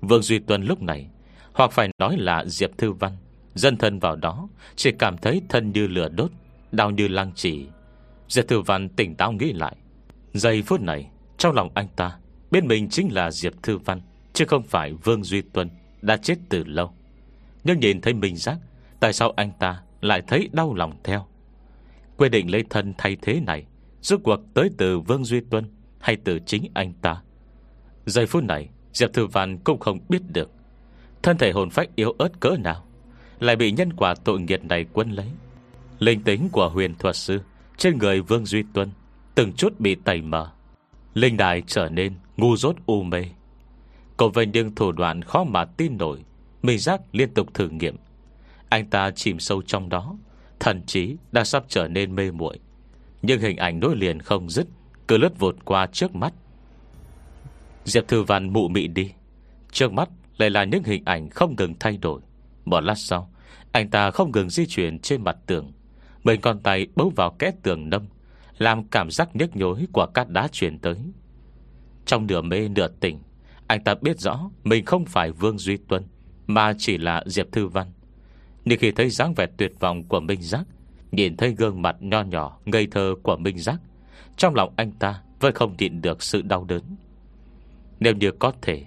[0.00, 1.10] Vương Duy Tuân lúc này,
[1.52, 3.12] Hoặc phải nói là Diệp Thư Văn
[3.54, 6.30] Dân thân vào đó, Chỉ cảm thấy thân như lửa đốt,
[6.72, 7.66] Đau như lăng chỉ
[8.28, 9.76] Diệp Thư Văn tỉnh táo nghĩ lại,
[10.32, 12.18] Giây phút này, Trong lòng anh ta
[12.50, 14.00] Bên mình chính là Diệp Thư Văn,
[14.32, 15.70] Chứ không phải Vương Duy Tuân
[16.02, 16.94] Đã chết từ lâu.
[17.64, 18.58] Nhưng nhìn thấy mình giác
[19.00, 21.26] Tại sao anh ta lại thấy đau lòng theo?
[22.16, 23.66] Quyết định lấy thân thay thế này,
[24.02, 25.64] Rốt cuộc tới từ Vương Duy Tuân
[25.98, 27.22] Hay từ chính anh ta?
[28.06, 30.50] Giây phút này, Diệp Thư Văn cũng không biết được,
[31.22, 32.84] Thân thể hồn phách yếu ớt cỡ nào.
[33.40, 35.26] Lại bị nhân quả tội nghiệt này quân lấy.
[35.98, 37.40] Linh tính của huyền thuật sư
[37.76, 38.90] Trên người Vương Duy Tuân
[39.34, 40.50] Từng chút bị tẩy mờ.
[41.14, 43.24] Linh đài trở nên ngu dốt u mê.
[44.16, 46.24] Cậu về những thủ đoạn khó mà tin nổi
[46.62, 47.96] Minh giác liên tục thử nghiệm.
[48.68, 50.16] Anh ta chìm sâu trong đó,
[50.60, 52.58] Thần trí đã sắp trở nên mê muội.
[53.22, 54.66] Nhưng hình ảnh nối liền không dứt,
[55.08, 56.32] Cứ lướt vụt qua trước mắt.
[57.84, 59.12] Diệp Thư Văn mụ mị đi,
[59.72, 62.20] Trước mắt lại là những hình ảnh không ngừng thay đổi.
[62.64, 63.30] Một lát sau,
[63.72, 65.72] Anh ta không ngừng di chuyển trên mặt tường.
[66.24, 68.02] Mình con tay bấu vào kẽ tường nâm,
[68.58, 70.96] Làm cảm giác nhức nhối Của cát đá chuyển tới.
[72.06, 73.18] Trong nửa mê nửa tỉnh,
[73.66, 76.02] Anh ta biết rõ mình không phải Vương Duy Tuân,
[76.46, 77.86] Mà chỉ là Diệp Thư Văn.
[78.64, 80.64] Nhưng khi thấy dáng vẻ tuyệt vọng của Minh Giác,
[81.12, 83.80] Nhìn thấy gương mặt nho nhỏ, Ngây thơ của Minh Giác,
[84.36, 86.82] Trong lòng anh ta vẫn không nhịn được sự đau đớn.
[88.00, 88.84] Nếu như có thể,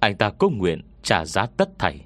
[0.00, 2.00] Anh ta cũng nguyện trả giá tất thảy.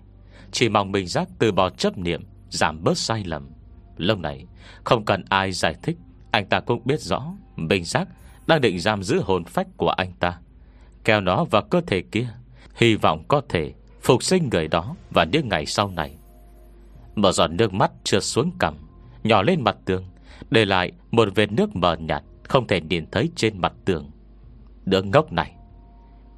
[0.54, 3.48] Chỉ mong mình giác từ bỏ chấp niệm, Giảm bớt sai lầm.
[3.96, 4.46] Lâu này,
[4.84, 5.96] không cần ai giải thích,
[6.30, 8.08] Anh ta cũng biết rõ Mình giác
[8.46, 10.38] đang định giam giữ hồn phách của anh ta.
[11.04, 12.28] Kéo nó vào cơ thể kia,
[12.74, 16.16] Hy vọng có thể Phục sinh người đó Và những ngày sau này.
[17.14, 18.74] Một giọt nước mắt trượt xuống cằm,
[19.24, 20.04] Nhỏ lên mặt tường,
[20.50, 24.10] Để lại một vệt nước mờ nhạt Không thể nhìn thấy trên mặt tường.
[24.84, 25.54] Đứa ngốc này,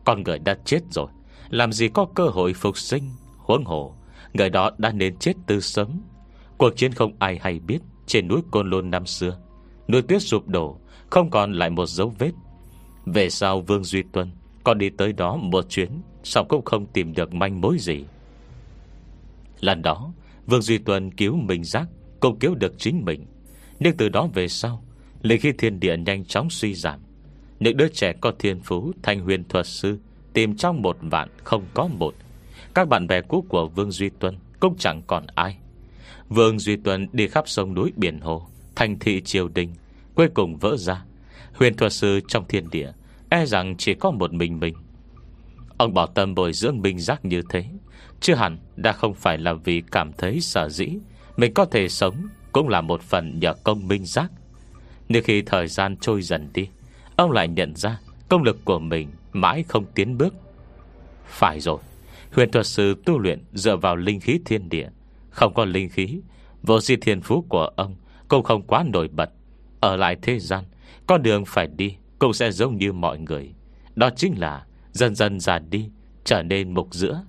[0.04, 1.08] con người đã chết rồi,
[1.48, 3.95] Làm gì có cơ hội phục sinh, Huống hồ.
[4.36, 5.88] Người đó đã nên chết từ sớm.
[6.58, 9.38] Cuộc chiến không ai hay biết, Trên núi Côn Lôn năm xưa,
[9.88, 10.78] Núi tuyết sụp đổ,
[11.10, 12.32] Không còn lại một dấu vết.
[13.06, 14.30] Về sau Vương Duy Tuân
[14.64, 15.88] Còn đi tới đó một chuyến,
[16.24, 18.04] Xong cũng không tìm được manh mối gì.
[19.60, 20.12] Lần đó,
[20.46, 21.86] Vương Duy Tuân cứu mình giác,
[22.20, 23.26] Cũng cứu được chính mình.
[23.80, 24.84] Nhưng từ đó về sau
[25.22, 27.00] Linh khí thiên địa nhanh chóng suy giảm,
[27.60, 29.98] Những đứa trẻ có thiên phú Thành huyền thuật sư
[30.32, 32.14] Tìm trong một vạn không có một
[32.76, 35.56] các bạn bè cũ của Vương Duy Tuân Cũng chẳng còn ai.
[36.28, 39.74] Vương Duy Tuân đi khắp sông núi biển hồ, Thành thị triều đình,
[40.14, 41.04] Cuối cùng vỡ ra.
[41.54, 42.92] Huyền thuật sư trong thiên địa
[43.28, 44.74] E rằng chỉ có một mình mình.
[45.76, 47.64] Ông bảo tâm bồi dưỡng minh giác như thế
[48.20, 50.88] Chưa hẳn đã không phải là vì cảm thấy sợ dĩ,
[51.36, 54.30] Mình có thể sống Cũng là một phần nhờ công minh giác.
[55.08, 56.68] Nhưng khi thời gian trôi dần đi,
[57.16, 60.34] Ông lại nhận ra Công lực của mình mãi không tiến bước.
[61.26, 61.78] Phải rồi.
[62.36, 64.88] Huyền thuật sư tu luyện dựa vào linh khí thiên địa.
[65.30, 66.20] Không có linh khí,
[66.62, 67.96] Vô di thiên phú của ông
[68.28, 69.30] Cũng không quá nổi bật.
[69.80, 70.64] Ở lại thế gian,
[71.06, 73.54] Con đường phải đi Cũng sẽ giống như mọi người.
[73.94, 75.90] Đó chính là Dần dần già đi,
[76.24, 77.24] Trở nên mục giữa.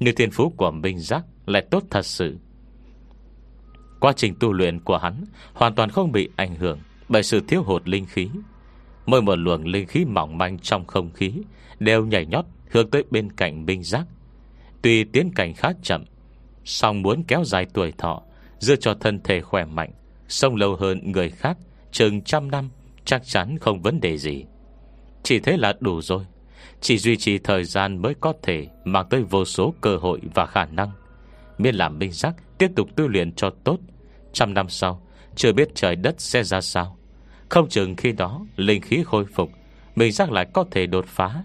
[0.00, 2.36] Như thiên phú của Minh Giác Lại tốt thật sự.
[4.00, 6.78] Quá trình tu luyện của hắn Hoàn toàn không bị ảnh hưởng
[7.08, 8.28] Bởi sự thiếu hụt linh khí.
[9.06, 11.32] Mỗi một luồng linh khí mỏng manh trong không khí
[11.78, 14.06] Đều nhảy nhót hướng tới bên cạnh Minh Giác.
[14.82, 16.04] Tuy tiến cảnh khá chậm,
[16.64, 18.22] song muốn kéo dài tuổi thọ
[18.58, 19.90] Dựa cho thân thể khỏe mạnh,
[20.28, 21.58] Sống lâu hơn người khác,
[21.92, 22.70] Chừng trăm năm,
[23.04, 24.44] Chắc chắn không vấn đề gì.
[25.22, 26.24] Chỉ thế là đủ rồi.
[26.80, 30.46] Chỉ duy trì thời gian mới có thể Mang tới vô số cơ hội và
[30.46, 30.90] khả năng.
[31.58, 33.78] Miên làm minh giác, Tiếp tục tu luyện cho tốt.
[34.32, 35.02] Trăm năm sau,
[35.36, 36.98] Chưa biết trời đất sẽ ra sao.
[37.48, 39.50] Không chừng khi đó, Linh khí khôi phục,
[39.96, 41.42] Minh giác lại có thể đột phá.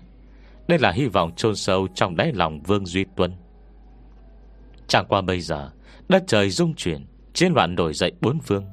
[0.68, 3.34] Đây là hy vọng chôn sâu trong đáy lòng Vương Duy Tuân
[4.88, 5.72] Chẳng qua bây giờ,
[6.10, 8.66] Đất trời rung chuyển, Chiến loạn nổi dậy bốn phương.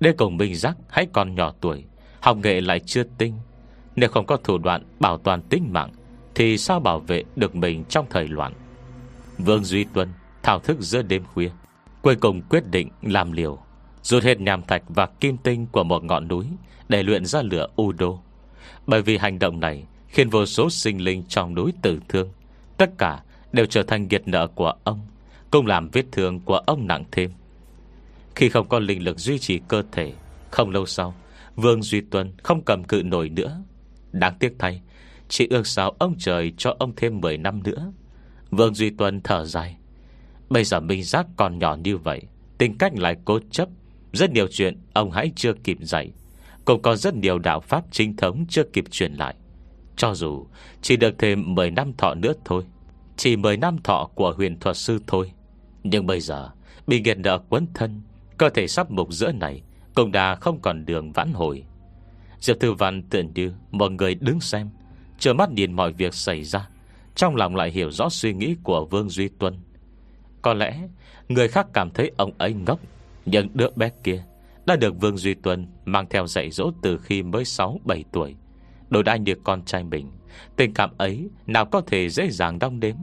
[0.00, 1.84] Đê cùng Minh Giác hãy còn nhỏ tuổi,
[2.20, 3.34] Học nghệ lại chưa tinh.
[3.96, 5.90] Nếu không có thủ đoạn bảo toàn tính mạng,
[6.34, 8.52] Thì sao bảo vệ được mình trong thời loạn?
[9.38, 10.08] Vương Duy Tuân
[10.42, 11.50] Thảo thức giữa đêm khuya,
[12.02, 13.58] Cuối cùng quyết định làm liều,
[14.02, 16.46] Rút hết nhàm thạch và kim tinh của một ngọn núi
[16.88, 18.20] Để luyện ra lửa u đô
[18.86, 22.28] Bởi vì hành động này Khiến vô số sinh linh trong núi tử thương.
[22.76, 25.00] Tất cả đều trở thành nghiệt nợ của ông,
[25.50, 27.30] Cũng làm vết thương của ông nặng thêm.
[28.34, 30.12] Khi không có linh lực duy trì cơ thể,
[30.50, 31.14] Không lâu sau,
[31.56, 33.62] Vương Duy Tuân không cầm cự nổi nữa.
[34.12, 34.82] Đáng tiếc thay,
[35.28, 37.92] Chỉ ước sao ông trời cho ông thêm 10 năm nữa.
[38.50, 39.76] Vương Duy Tuân thở dài.
[40.50, 42.22] Bây giờ Minh Giác còn nhỏ như vậy,
[42.58, 43.68] Tính cách lại cố chấp.
[44.12, 46.10] Rất nhiều chuyện ông hãy chưa kịp dạy,
[46.64, 49.34] Cũng có rất nhiều đạo pháp chính thống Chưa kịp truyền lại.
[50.00, 50.46] Cho dù
[50.82, 52.64] chỉ được thêm 10 năm thọ nữa thôi,
[53.16, 55.32] Chỉ 10 năm thọ của huyền thuật sư thôi.
[55.82, 56.50] Nhưng bây giờ,
[56.86, 58.00] Bị nghiệt nợ quấn thân,
[58.38, 59.62] Cơ thể sắp mục giữa này
[59.94, 61.64] Cũng đã không còn đường vãn hồi.
[62.38, 64.70] Diệp Thư Văn tưởng như mọi người đứng xem
[65.18, 66.68] Chờ mắt nhìn mọi việc xảy ra,
[67.14, 69.54] Trong lòng lại hiểu rõ suy nghĩ của Vương Duy Tuân.
[70.42, 70.88] Có lẽ
[71.28, 72.80] Người khác cảm thấy ông ấy ngốc,
[73.26, 74.24] Nhưng đứa bé kia
[74.66, 78.36] Đã được Vương Duy Tuân Mang theo dạy dỗ từ khi mới 6-7 tuổi.
[78.90, 80.10] Đối đãi như con trai mình,
[80.56, 82.96] Tình cảm ấy nào có thể dễ dàng đong đếm.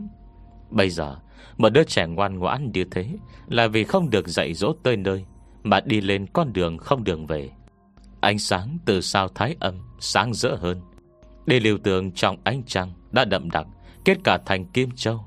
[0.70, 1.16] Bây giờ,
[1.58, 3.10] Một đứa trẻ ngoan ngoãn như thế
[3.48, 5.26] Là vì không được dạy dỗ tới nơi,
[5.64, 7.50] Mà đi lên con đường không đường về.
[8.20, 10.82] Ánh sáng từ sao thái âm Sáng rỡ hơn.
[11.46, 13.68] Đi liều tường trong ánh trăng Đã đậm đặc,
[14.06, 15.26] Kết cả thành kim châu.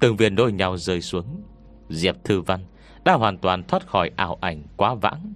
[0.00, 1.42] Từng viên đôi nhau rơi xuống.
[1.88, 2.60] Diệp Thư Văn
[3.04, 5.32] đã hoàn toàn thoát khỏi ảo ảnh quá vãng.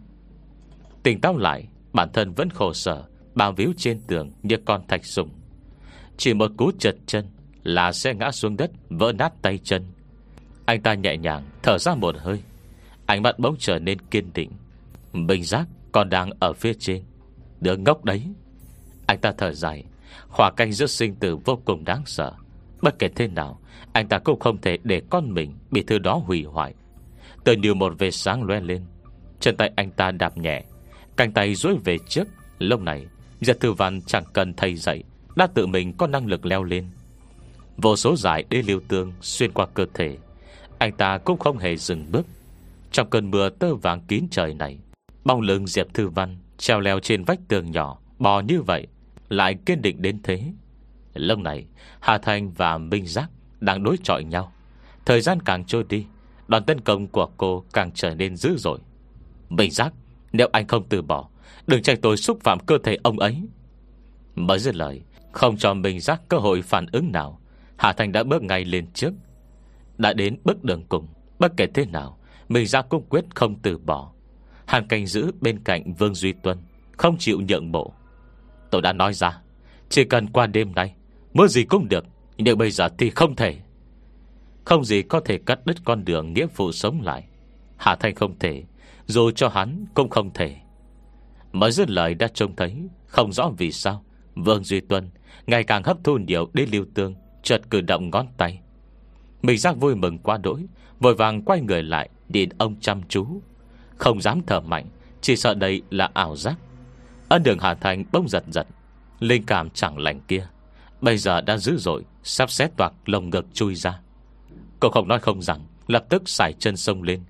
[1.03, 3.05] Tỉnh táo lại, Bản thân vẫn khổ sở
[3.35, 5.31] Bám víu trên tường như con thạch sùng.
[6.17, 7.27] Chỉ một cú trượt chân
[7.63, 9.85] Là sẽ ngã xuống đất, Vỡ nát tay chân.
[10.67, 12.43] Anh ta nhẹ nhàng, thở ra một hơi.
[13.07, 14.51] Ánh mắt bỗng trở nên kiên định.
[15.13, 17.03] Bình giác còn đang ở phía trên.
[17.61, 18.23] Đứa ngốc đấy.
[19.07, 19.85] Anh ta thở dài.
[20.29, 22.33] Hòa canh giữa sinh tử vô cùng đáng sợ.
[22.83, 23.61] Bất kể thế nào,
[23.93, 26.75] Anh ta cũng không thể để con mình Bị thứ đó hủy hoại.
[27.45, 28.85] Từ như một vệt sáng loe lên.
[29.41, 30.65] Chân tay anh ta đạp nhẹ.
[31.17, 32.29] Cánh tay duỗi về trước.
[32.59, 33.07] Lúc này
[33.41, 35.03] Giật thư văn chẳng cần thầy dạy,
[35.37, 36.87] Đã tự mình có năng lực leo lên.
[37.77, 40.17] Vô số giải đê liêu tương Xuyên qua cơ thể,
[40.79, 42.27] Anh ta cũng không hề dừng bước.
[42.93, 44.79] Trong cơn mưa tơ vàng kín trời này
[45.25, 48.87] Bong lưng Diệp Thư Văn Treo leo trên vách tường nhỏ, Bò như vậy,
[49.29, 50.43] Lại kiên định đến thế.
[51.15, 51.67] Lúc này,
[52.01, 53.31] Hà Thanh và Minh Giác
[53.61, 54.53] Đang đối chọi nhau.
[55.07, 56.07] Thời gian càng trôi đi,
[56.49, 58.79] Đoàn tấn công của cô càng trở nên dữ dội.
[59.49, 59.93] Minh Giác,
[60.33, 61.29] Nếu anh không từ bỏ
[61.67, 63.43] Đừng trách tôi xúc phạm cơ thể ông ấy.
[64.35, 65.03] Mới dứt lời,
[65.33, 67.41] Không cho mình Giác cơ hội phản ứng nào.
[67.77, 69.13] Hà Thanh đã bước ngay lên trước.
[69.99, 71.07] Đã đến bước đường cùng,
[71.39, 74.13] Bất kể thế nào, mình ra cũng quyết không từ bỏ.
[74.67, 76.59] Hàn canh giữ bên cạnh Vương Duy Tuân,
[76.97, 77.93] Không chịu nhượng bộ.
[78.71, 79.41] Tôi đã nói ra,
[79.89, 80.95] Chỉ cần qua đêm nay
[81.35, 82.05] Mưa gì cũng được,
[82.37, 83.57] Nhưng bây giờ thì không thể.
[84.65, 87.25] Không gì có thể cắt đứt con đường Nghĩa phụ sống lại.
[87.77, 88.65] Hạ Thanh không thể,
[89.07, 90.57] Dù cho hắn cũng không thể.
[91.53, 94.05] Mới dứt lời đã trông thấy, Không rõ vì sao.
[94.35, 95.11] Vương Duy Tuân
[95.47, 98.61] Ngày càng hấp thu nhiều đế lưu tương, Chợt cử động ngón tay.
[99.43, 100.67] Mình giác vui mừng qua đỗi,
[101.01, 103.43] Vội vàng quay người lại, Nhìn ông chăm chú.
[103.97, 104.87] Không dám thở mạnh,
[105.21, 106.59] Chỉ sợ đây là ảo giác.
[107.29, 108.67] Ân đường Hà Thành bông giật giật,
[109.19, 110.47] Linh cảm chẳng lành kia.
[111.01, 114.01] Bây giờ đã dữ dội, Sắp xếp toạc lồng ngực chui ra.
[114.81, 117.21] Cô không nói không rằng, Lập tức xài chân sông lên.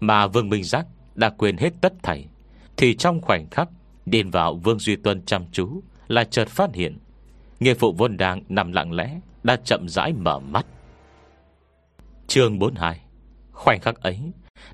[0.00, 2.28] Mà Vương Minh Giác đã quên hết tất thảy.
[2.76, 3.68] Thì trong khoảnh khắc,
[4.06, 6.98] điền vào Vương Duy Tuân chăm chú, Là chợt phát hiện
[7.60, 10.66] Nghiệp phụ vốn đang nằm lặng lẽ, Đã chậm rãi mở mắt.
[12.26, 13.00] Chương 42
[13.52, 14.18] Khoảnh khắc ấy,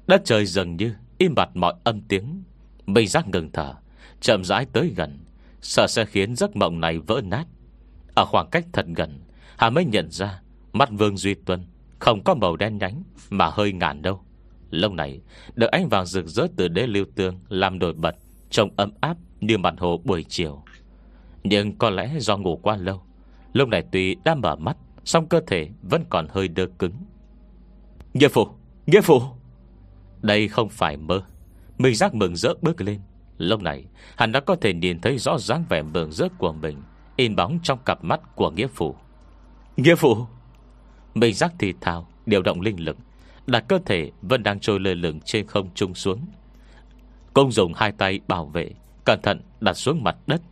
[0.07, 2.43] Đất trời dần như im bặt mọi âm tiếng.
[2.87, 3.75] Mây giác ngừng thở,
[4.21, 5.19] Chậm rãi tới gần,
[5.61, 7.45] Sợ sẽ khiến giấc mộng này vỡ nát.
[8.15, 9.21] Ở khoảng cách thật gần,
[9.57, 10.43] Hà mới nhận ra,
[10.73, 11.67] Mắt Vương Duy Tuân
[11.99, 14.23] Không có màu đen nhánh Mà hơi ngàn đâu.
[14.71, 15.21] Lâu này
[15.55, 18.17] Được ánh vàng rực rỡ từ đế lưu tương Làm nổi bật,
[18.51, 20.63] Trông ấm áp như mặt hồ buổi chiều.
[21.45, 23.03] Nhưng có lẽ do ngủ quá lâu,
[23.53, 26.93] Lúc này tuy đã mở mắt, song cơ thể vẫn còn hơi đơ cứng.
[28.15, 28.49] Nghĩa phụ
[28.87, 29.21] Nghĩa phụ!
[30.23, 31.23] Đây không phải mơ.
[31.79, 33.01] Mình giác mừng rỡ bước lên.
[33.39, 33.85] Lúc này,
[34.17, 36.83] hắn đã có thể nhìn thấy rõ ràng vẻ mừng rỡ của mình,
[37.17, 38.95] In bóng trong cặp mắt của Nghĩa phụ.
[39.77, 40.17] Nghĩa phụ!
[41.15, 42.97] Mình giác thì thào, Điều động linh lực
[43.47, 46.27] là cơ thể vẫn đang trôi lơ lửng trên không trung xuống.
[47.35, 48.71] Công dùng hai tay bảo vệ,
[49.05, 50.43] Cẩn thận đặt xuống mặt đất.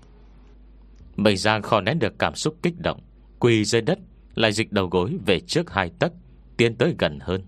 [1.16, 3.00] Mình Giang khó nén được cảm xúc kích động,
[3.38, 3.98] Quỳ dưới đất,
[4.34, 6.12] Lại dịch đầu gối về trước hai tấc,
[6.56, 7.44] Tiến tới gần hơn.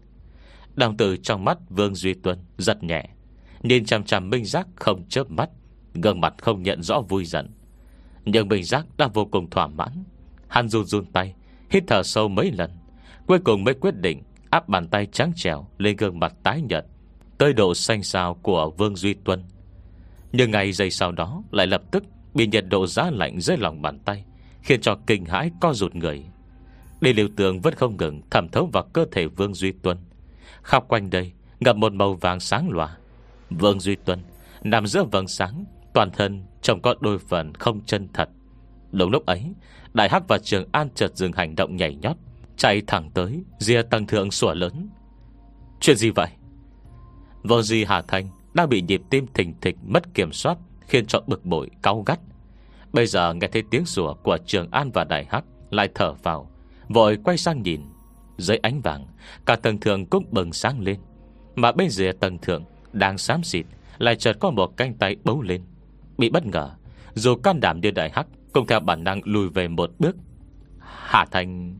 [0.75, 3.05] Đồng tử trong mắt Vương Duy Tuân Giật nhẹ,
[3.63, 5.51] Nhìn chằm chằm Minh Giác không chớp mắt,
[5.95, 7.51] Gương mặt không nhận rõ vui giận.
[8.25, 10.05] Nhưng Minh Giác đã vô cùng thỏa mãn,
[10.49, 11.35] Hắn run run tay,
[11.71, 12.71] Hít thở sâu mấy lần,
[13.27, 16.85] Cuối cùng mới quyết định Áp bàn tay trắng trèo lên gương mặt tái nhợt,
[17.39, 19.45] Tới độ xanh xao của Vương Duy Tuân.
[20.33, 23.83] Nhưng ngày giây sau đó Lại lập tức bị nhiệt độ giá lạnh dưới lòng
[23.83, 24.25] bàn tay,
[24.63, 26.25] Khiến cho kinh hãi co rụt người.
[27.01, 29.99] Đi liều tường vẫn không ngừng Thẩm thấu vào cơ thể Vương Duy Tuân.
[30.63, 32.97] Khắp quanh đây Ngập một màu vàng sáng loà
[33.51, 34.23] Vương Duy Tuân
[34.63, 38.29] Nằm giữa vầng sáng, Toàn thân trông có đôi phần không chân thật.
[38.93, 39.45] Đúng lúc ấy,
[39.95, 42.17] Đại Hắc và Trường An chợt dừng hành động nhảy nhót.
[42.61, 44.89] Chạy thẳng tới Rìa tầng thượng sủa lớn.
[45.81, 46.29] Chuyện gì vậy?
[47.43, 51.21] Vô Di Hà Thanh Đang bị nhịp tim thình thịch mất kiểm soát, Khiến cho
[51.27, 52.21] bực bội cao gắt.
[52.93, 56.51] Bây giờ nghe thấy tiếng sủa của Trường An và Đại Hắc Lại thở vào,
[56.89, 57.81] Vội quay sang nhìn.
[58.39, 59.07] Dưới ánh vàng,
[59.47, 61.01] Cả tầng thượng cũng bừng sáng lên.
[61.55, 63.67] Mà bên dưới tầng thượng Đang xám xịt,
[63.99, 65.63] Lại chợt có một canh tay bấu lên.
[66.19, 66.71] Bị bất ngờ,
[67.15, 70.17] Dù can đảm như đại hắc Cũng theo bản năng lùi về một bước.
[70.79, 71.77] Hà Thanh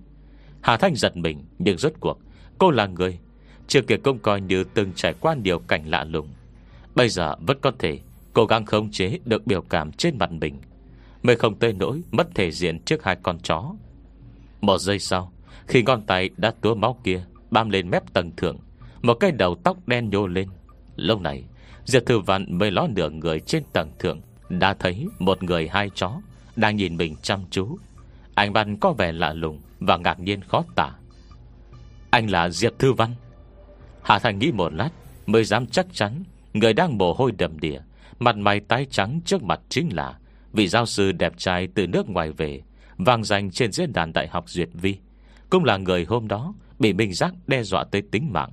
[0.61, 2.19] Hà Thanh giật mình, Nhưng rốt cuộc,
[2.59, 3.19] Cô là người.
[3.67, 6.29] Chưa kể công coi như từng trải qua nhiều cảnh lạ lùng.
[6.95, 7.99] Bây giờ vẫn có thể
[8.33, 10.61] Cố gắng khống chế được biểu cảm trên mặt mình.
[11.23, 13.75] Mới không tới nỗi Mất thể diện trước hai con chó.
[14.61, 15.33] Một giây sau,
[15.67, 18.59] Khi ngón tay đã túa máu kia, Bám lên mép tầng thượng,
[19.03, 20.49] Một cái đầu tóc đen nhô lên.
[20.97, 21.45] Lúc này,
[21.85, 25.91] Diệp Thư Văn mới ló nửa người trên tầng thượng, Đã thấy một người hai
[25.95, 26.21] chó
[26.57, 27.79] Đang nhìn mình chăm chú.
[28.35, 30.93] Anh Văn có vẻ lạ lùng và ngạc nhiên khó tả.
[32.11, 33.15] Anh là Diệp Thư Văn.
[34.03, 34.91] Hạ Thành nghĩ một lát
[35.27, 36.23] Mới dám chắc chắn
[36.55, 37.79] Người đang mồ hôi đầm đìa,
[38.19, 40.19] Mặt mày tái trắng trước mặt chính là
[40.53, 42.61] Vị giáo sư đẹp trai từ nước ngoài về
[42.99, 44.97] Vàng danh trên diễn đàn đại học Duyệt Vi.
[45.51, 48.51] Cũng là người hôm đó Bị Minh Giác đe dọa tới tính mạng.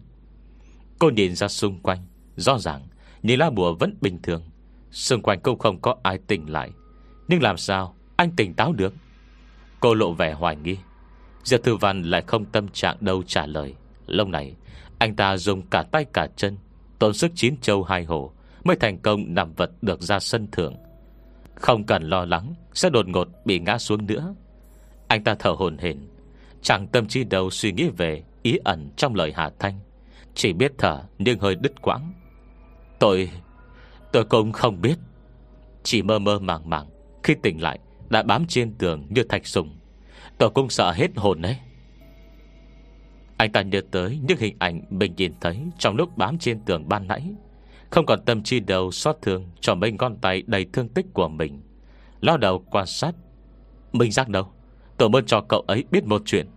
[0.99, 1.99] Cô nhìn ra xung quanh,
[2.35, 2.87] Rõ ràng
[3.23, 4.43] Nhìn lá bùa vẫn bình thường.
[4.91, 6.71] Xung quanh cũng không có ai tỉnh lại.
[7.27, 8.93] Nhưng làm sao anh tỉnh táo được?
[9.79, 10.77] Cô lộ vẻ hoài nghi.
[11.43, 13.73] Diệp Thư Văn lại không tâm trạng đâu trả lời.
[14.07, 14.55] Lâu này,
[14.97, 16.57] Anh ta dùng cả tay cả chân,
[16.99, 18.31] Tốn sức chín châu hai hồ
[18.63, 20.75] Mới thành công nằm vật được ra sân thượng.
[21.55, 24.35] Không cần lo lắng, Sẽ đột ngột bị ngã xuống nữa.
[25.07, 25.97] Anh ta thở hồn hển,
[26.61, 29.79] Chẳng tâm trí đâu suy nghĩ về Ý ẩn trong lời Hà Thanh.
[30.35, 32.13] Chỉ biết thở, nhưng hơi đứt quãng.
[32.99, 33.29] Tôi
[34.11, 34.95] Tôi cũng không biết.
[35.83, 36.87] Chỉ mơ mơ màng màng,
[37.23, 37.79] Khi tỉnh lại,
[38.09, 39.76] đã bám trên tường như thạch sùng.
[40.37, 41.57] Tôi cũng sợ hết hồn đấy.
[43.37, 46.89] Anh ta nhớ tới những hình ảnh Mình nhìn thấy trong lúc bám trên tường
[46.89, 47.31] ban nãy.
[47.89, 51.27] Không còn tâm chi đầu xót thương Cho mấy con tay đầy thương tích của
[51.27, 51.61] mình.
[52.21, 53.15] Lo đầu quan sát.
[53.93, 54.51] Mình giác đâu?
[54.97, 56.47] Tôi muốn cho cậu ấy biết một chuyện.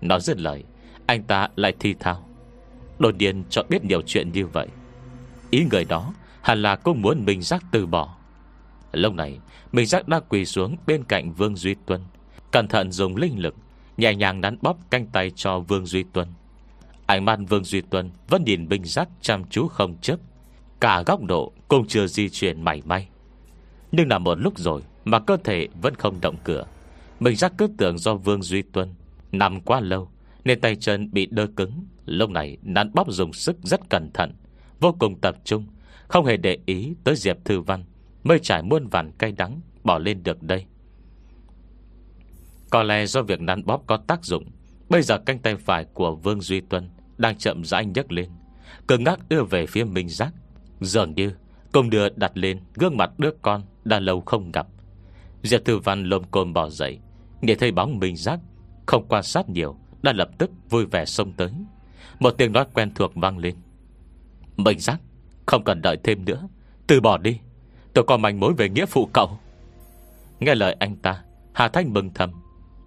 [0.00, 0.64] Nói dứt lời,
[1.06, 2.28] Anh ta lại thi thao.
[2.98, 4.68] Đột nhiên cho biết nhiều chuyện như vậy.
[5.50, 6.12] Ý người đó
[6.48, 8.16] Hẳn là cũng muốn mình giác từ bỏ.
[8.92, 9.38] Lúc này,
[9.72, 12.00] Minh giác đã quỳ xuống bên cạnh Vương Duy Tuân.
[12.50, 13.54] Cẩn thận dùng linh lực,
[13.98, 16.28] Nhẹ nhàng nắn bóp canh tay cho Vương Duy Tuân.
[17.06, 20.18] Ánh mắt Vương Duy Tuân Vẫn nhìn binh giác chăm chú không chấp
[20.80, 23.08] Cả góc độ cũng chưa di chuyển mảy may.
[23.92, 26.64] Nhưng là một lúc rồi Mà cơ thể vẫn không động cửa.
[27.20, 28.94] Mình giác cứ tưởng do Vương Duy Tuân
[29.32, 30.10] Nằm quá lâu,
[30.44, 31.84] Nên tay chân bị đơ cứng.
[32.06, 34.34] Lúc này, nắn bóp dùng sức rất cẩn thận,
[34.80, 35.66] Vô cùng tập trung,
[36.08, 37.84] Không hề để ý tới Diệp Thư Văn.
[38.24, 40.66] Mới trải muôn vàn cay đắng Bỏ lên được đây.
[42.70, 44.44] Có lẽ do việc nắn bóp có tác dụng,
[44.88, 48.30] Bây giờ cánh tay phải của Vương Duy Tuân Đang chậm rãi nhấc lên
[48.88, 50.32] Cứng ngác đưa về phía Minh Giác.
[50.80, 51.32] Dường như
[51.72, 54.66] Công đưa đặt lên gương mặt đứa con Đã lâu không gặp.
[55.42, 56.98] Diệp Thư Văn lồm cồm bỏ dậy
[57.42, 58.40] để thấy bóng Minh Giác,
[58.86, 61.50] Không quan sát nhiều, Đã lập tức vui vẻ xông tới.
[62.18, 63.54] Một tiếng nói quen thuộc vang lên.
[64.56, 65.00] Minh Giác,
[65.46, 66.48] Không cần đợi thêm nữa,
[66.86, 67.38] Từ bỏ đi,
[67.94, 69.38] Tôi có manh mối về nghĩa phụ cậu.
[70.40, 72.32] Nghe lời anh ta, Hà Thanh mừng thầm.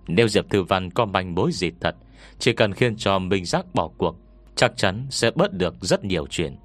[0.07, 1.95] Nếu Diệp Thư Văn có manh mối gì thật,
[2.39, 4.15] Chỉ cần khiến cho Minh Giác bỏ cuộc,
[4.55, 6.57] Chắc chắn sẽ bớt được rất nhiều chuyện.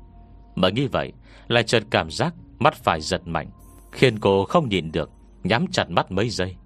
[0.54, 1.12] Mà nghĩ vậy,
[1.48, 3.50] Lại chợt cảm giác mắt phải giật mạnh,
[3.92, 5.10] Khiến cô không nhìn được,
[5.42, 6.56] Nhắm chặt mắt mấy giây.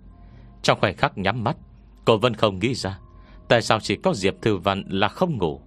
[0.62, 1.56] Trong khoảnh khắc nhắm mắt,
[2.04, 2.98] Cô vẫn không nghĩ ra,
[3.48, 5.60] Tại sao chỉ có Diệp Thư Văn là không ngủ.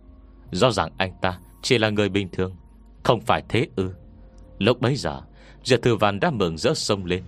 [0.52, 2.56] Do rằng anh ta chỉ là người bình thường,
[3.04, 3.94] Không phải thế ư.
[4.60, 5.22] Lúc bấy giờ,
[5.64, 7.24] Diệp Thư Văn đã mừng rỡ sông lên.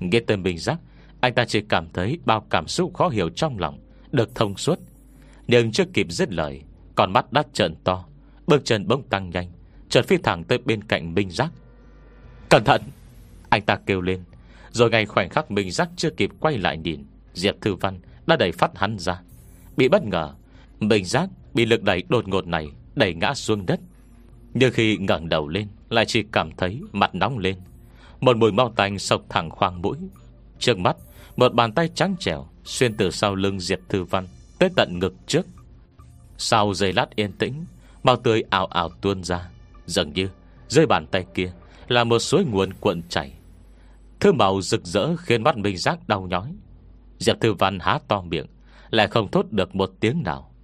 [0.00, 0.78] Nghe tên bình giác
[1.20, 3.78] anh ta chỉ cảm thấy bao cảm xúc khó hiểu trong lòng,
[4.12, 4.78] Được thông suốt.
[5.46, 6.62] Nhưng chưa kịp dứt lời
[6.94, 8.04] Còn mắt đắt trợn to,
[8.46, 9.50] Bước chân bỗng tăng nhanh
[9.88, 11.52] Chợt phi thẳng tới bên cạnh Minh Giác.
[12.48, 12.82] Cẩn thận!
[13.48, 14.24] Anh ta kêu lên.
[14.70, 18.36] Rồi ngay khoảnh khắc Minh Giác chưa kịp quay lại nhìn, Diệp Thư Văn đã
[18.36, 19.20] đẩy phát hắn ra.
[19.76, 20.34] Bị bất ngờ,
[20.80, 23.80] Minh Giác bị lực đẩy đột ngột này Đẩy ngã xuống đất.
[24.54, 27.56] Nhưng khi ngẩng đầu lên, Lại chỉ cảm thấy mặt nóng lên.
[28.20, 29.96] Một mùi mau tanh sộc thẳng khoang mũi,
[30.58, 30.96] Trước mắt
[31.40, 34.26] một bàn tay trắng trẻo Xuyên từ sau lưng Diệp Thư Văn
[34.58, 35.46] Tới tận ngực trước.
[36.38, 37.64] Sau giây lát yên tĩnh,
[38.02, 39.50] Màu tươi ảo ảo tuôn ra,
[39.86, 40.28] Dường như
[40.68, 41.52] dưới bàn tay kia
[41.88, 43.32] Là một suối nguồn cuộn chảy.
[44.20, 46.52] Thứ màu rực rỡ khiến mắt mình Giác đau nhói.
[47.18, 48.46] Diệp Thư Văn há to miệng,
[48.90, 50.54] Lại không thốt được một tiếng nào.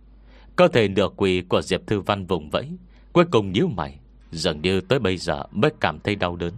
[0.57, 2.69] Cơ thể nửa quỳ của Diệp Thư Văn vùng vẫy,
[3.13, 3.99] Cuối cùng nhíu mày,
[4.31, 6.53] Dường như tới bây giờ mới cảm thấy đau đớn.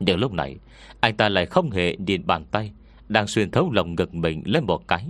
[0.00, 0.56] Nhưng lúc này,
[1.00, 2.72] Anh ta lại không hề nhìn bàn tay
[3.08, 5.06] đang xuyên thấu lồng ngực mình lên một cái,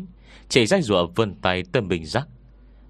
[0.48, 2.28] Chỉ dây rùa vươn tay tâm bình giác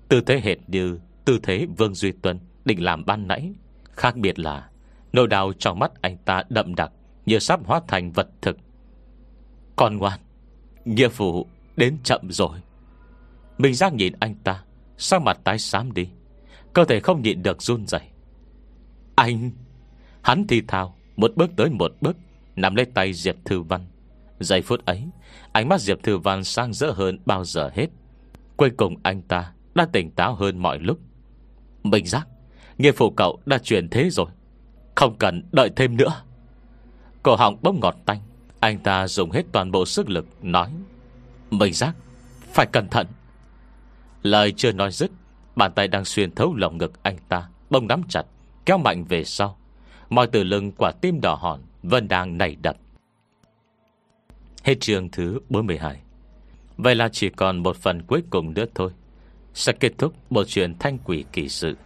[0.08, 3.52] Tư thế hệt như Tư thế Vương Duy Tuân Định làm ban nãy.
[3.90, 4.68] Khác biệt là,
[5.12, 6.92] Nỗi đau trong mắt anh ta đậm đặc
[7.26, 8.58] Như sắp hóa thành vật thực.
[9.76, 10.20] Con ngoan,
[10.84, 11.46] Nghĩa phụ
[11.76, 12.58] đến chậm rồi.
[13.58, 14.62] Mình giác nhìn anh ta
[14.98, 16.08] sao mặt tái xám đi.
[16.72, 18.02] Cơ thể không nhịn được run dậy
[19.14, 19.50] Anh,
[20.22, 22.16] Hắn thì thào, Một bước tới một bước,
[22.56, 23.84] Nắm lấy tay Diệp Thư Văn.
[24.40, 25.08] Giây phút ấy,
[25.52, 27.86] Ánh mắt Diệp Thư Văn sang rỡ hơn bao giờ hết.
[28.56, 30.98] Cuối cùng anh ta Đã tỉnh táo hơn mọi lúc.
[31.82, 32.28] Mình giác,
[32.78, 34.26] Nghiệp phụ cậu đã chuyển thế rồi.
[34.94, 36.22] Không cần đợi thêm nữa.
[37.22, 38.20] Cổ họng bỗng ngọt tanh,
[38.60, 40.70] Anh ta dùng hết toàn bộ sức lực Nói.
[41.50, 41.96] Mình giác,
[42.52, 43.06] Phải cẩn thận.
[44.22, 45.10] Lời chưa nói dứt,
[45.56, 48.22] Bàn tay đang xuyên thấu lồng ngực anh ta Bông nắm chặt,
[48.66, 49.58] Kéo mạnh về sau.
[50.10, 52.76] Mọi từ lưng quả tim đỏ hòn Vẫn đang nảy đập.
[54.66, 56.00] Hết chương thứ 42
[56.76, 58.90] Vậy là chỉ còn một phần cuối cùng nữa thôi.
[59.54, 61.76] Sẽ kết thúc bộ truyện thanh quỷ kỳ sự.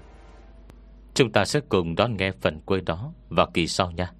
[1.14, 4.12] Chúng ta sẽ cùng đón nghe phần cuối đó Vào kỳ sau nha.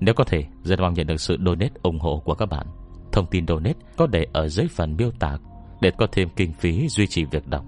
[0.00, 2.66] Nếu có thể, Rất mong nhận được sự donate ủng hộ của các bạn.
[3.12, 5.38] Thông tin donate có để ở dưới phần miêu tả
[5.80, 7.64] Để có thêm kinh phí duy trì việc đọc.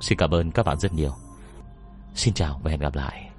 [0.00, 1.12] Xin cảm ơn các bạn rất nhiều.
[2.14, 3.31] Xin chào và hẹn gặp lại.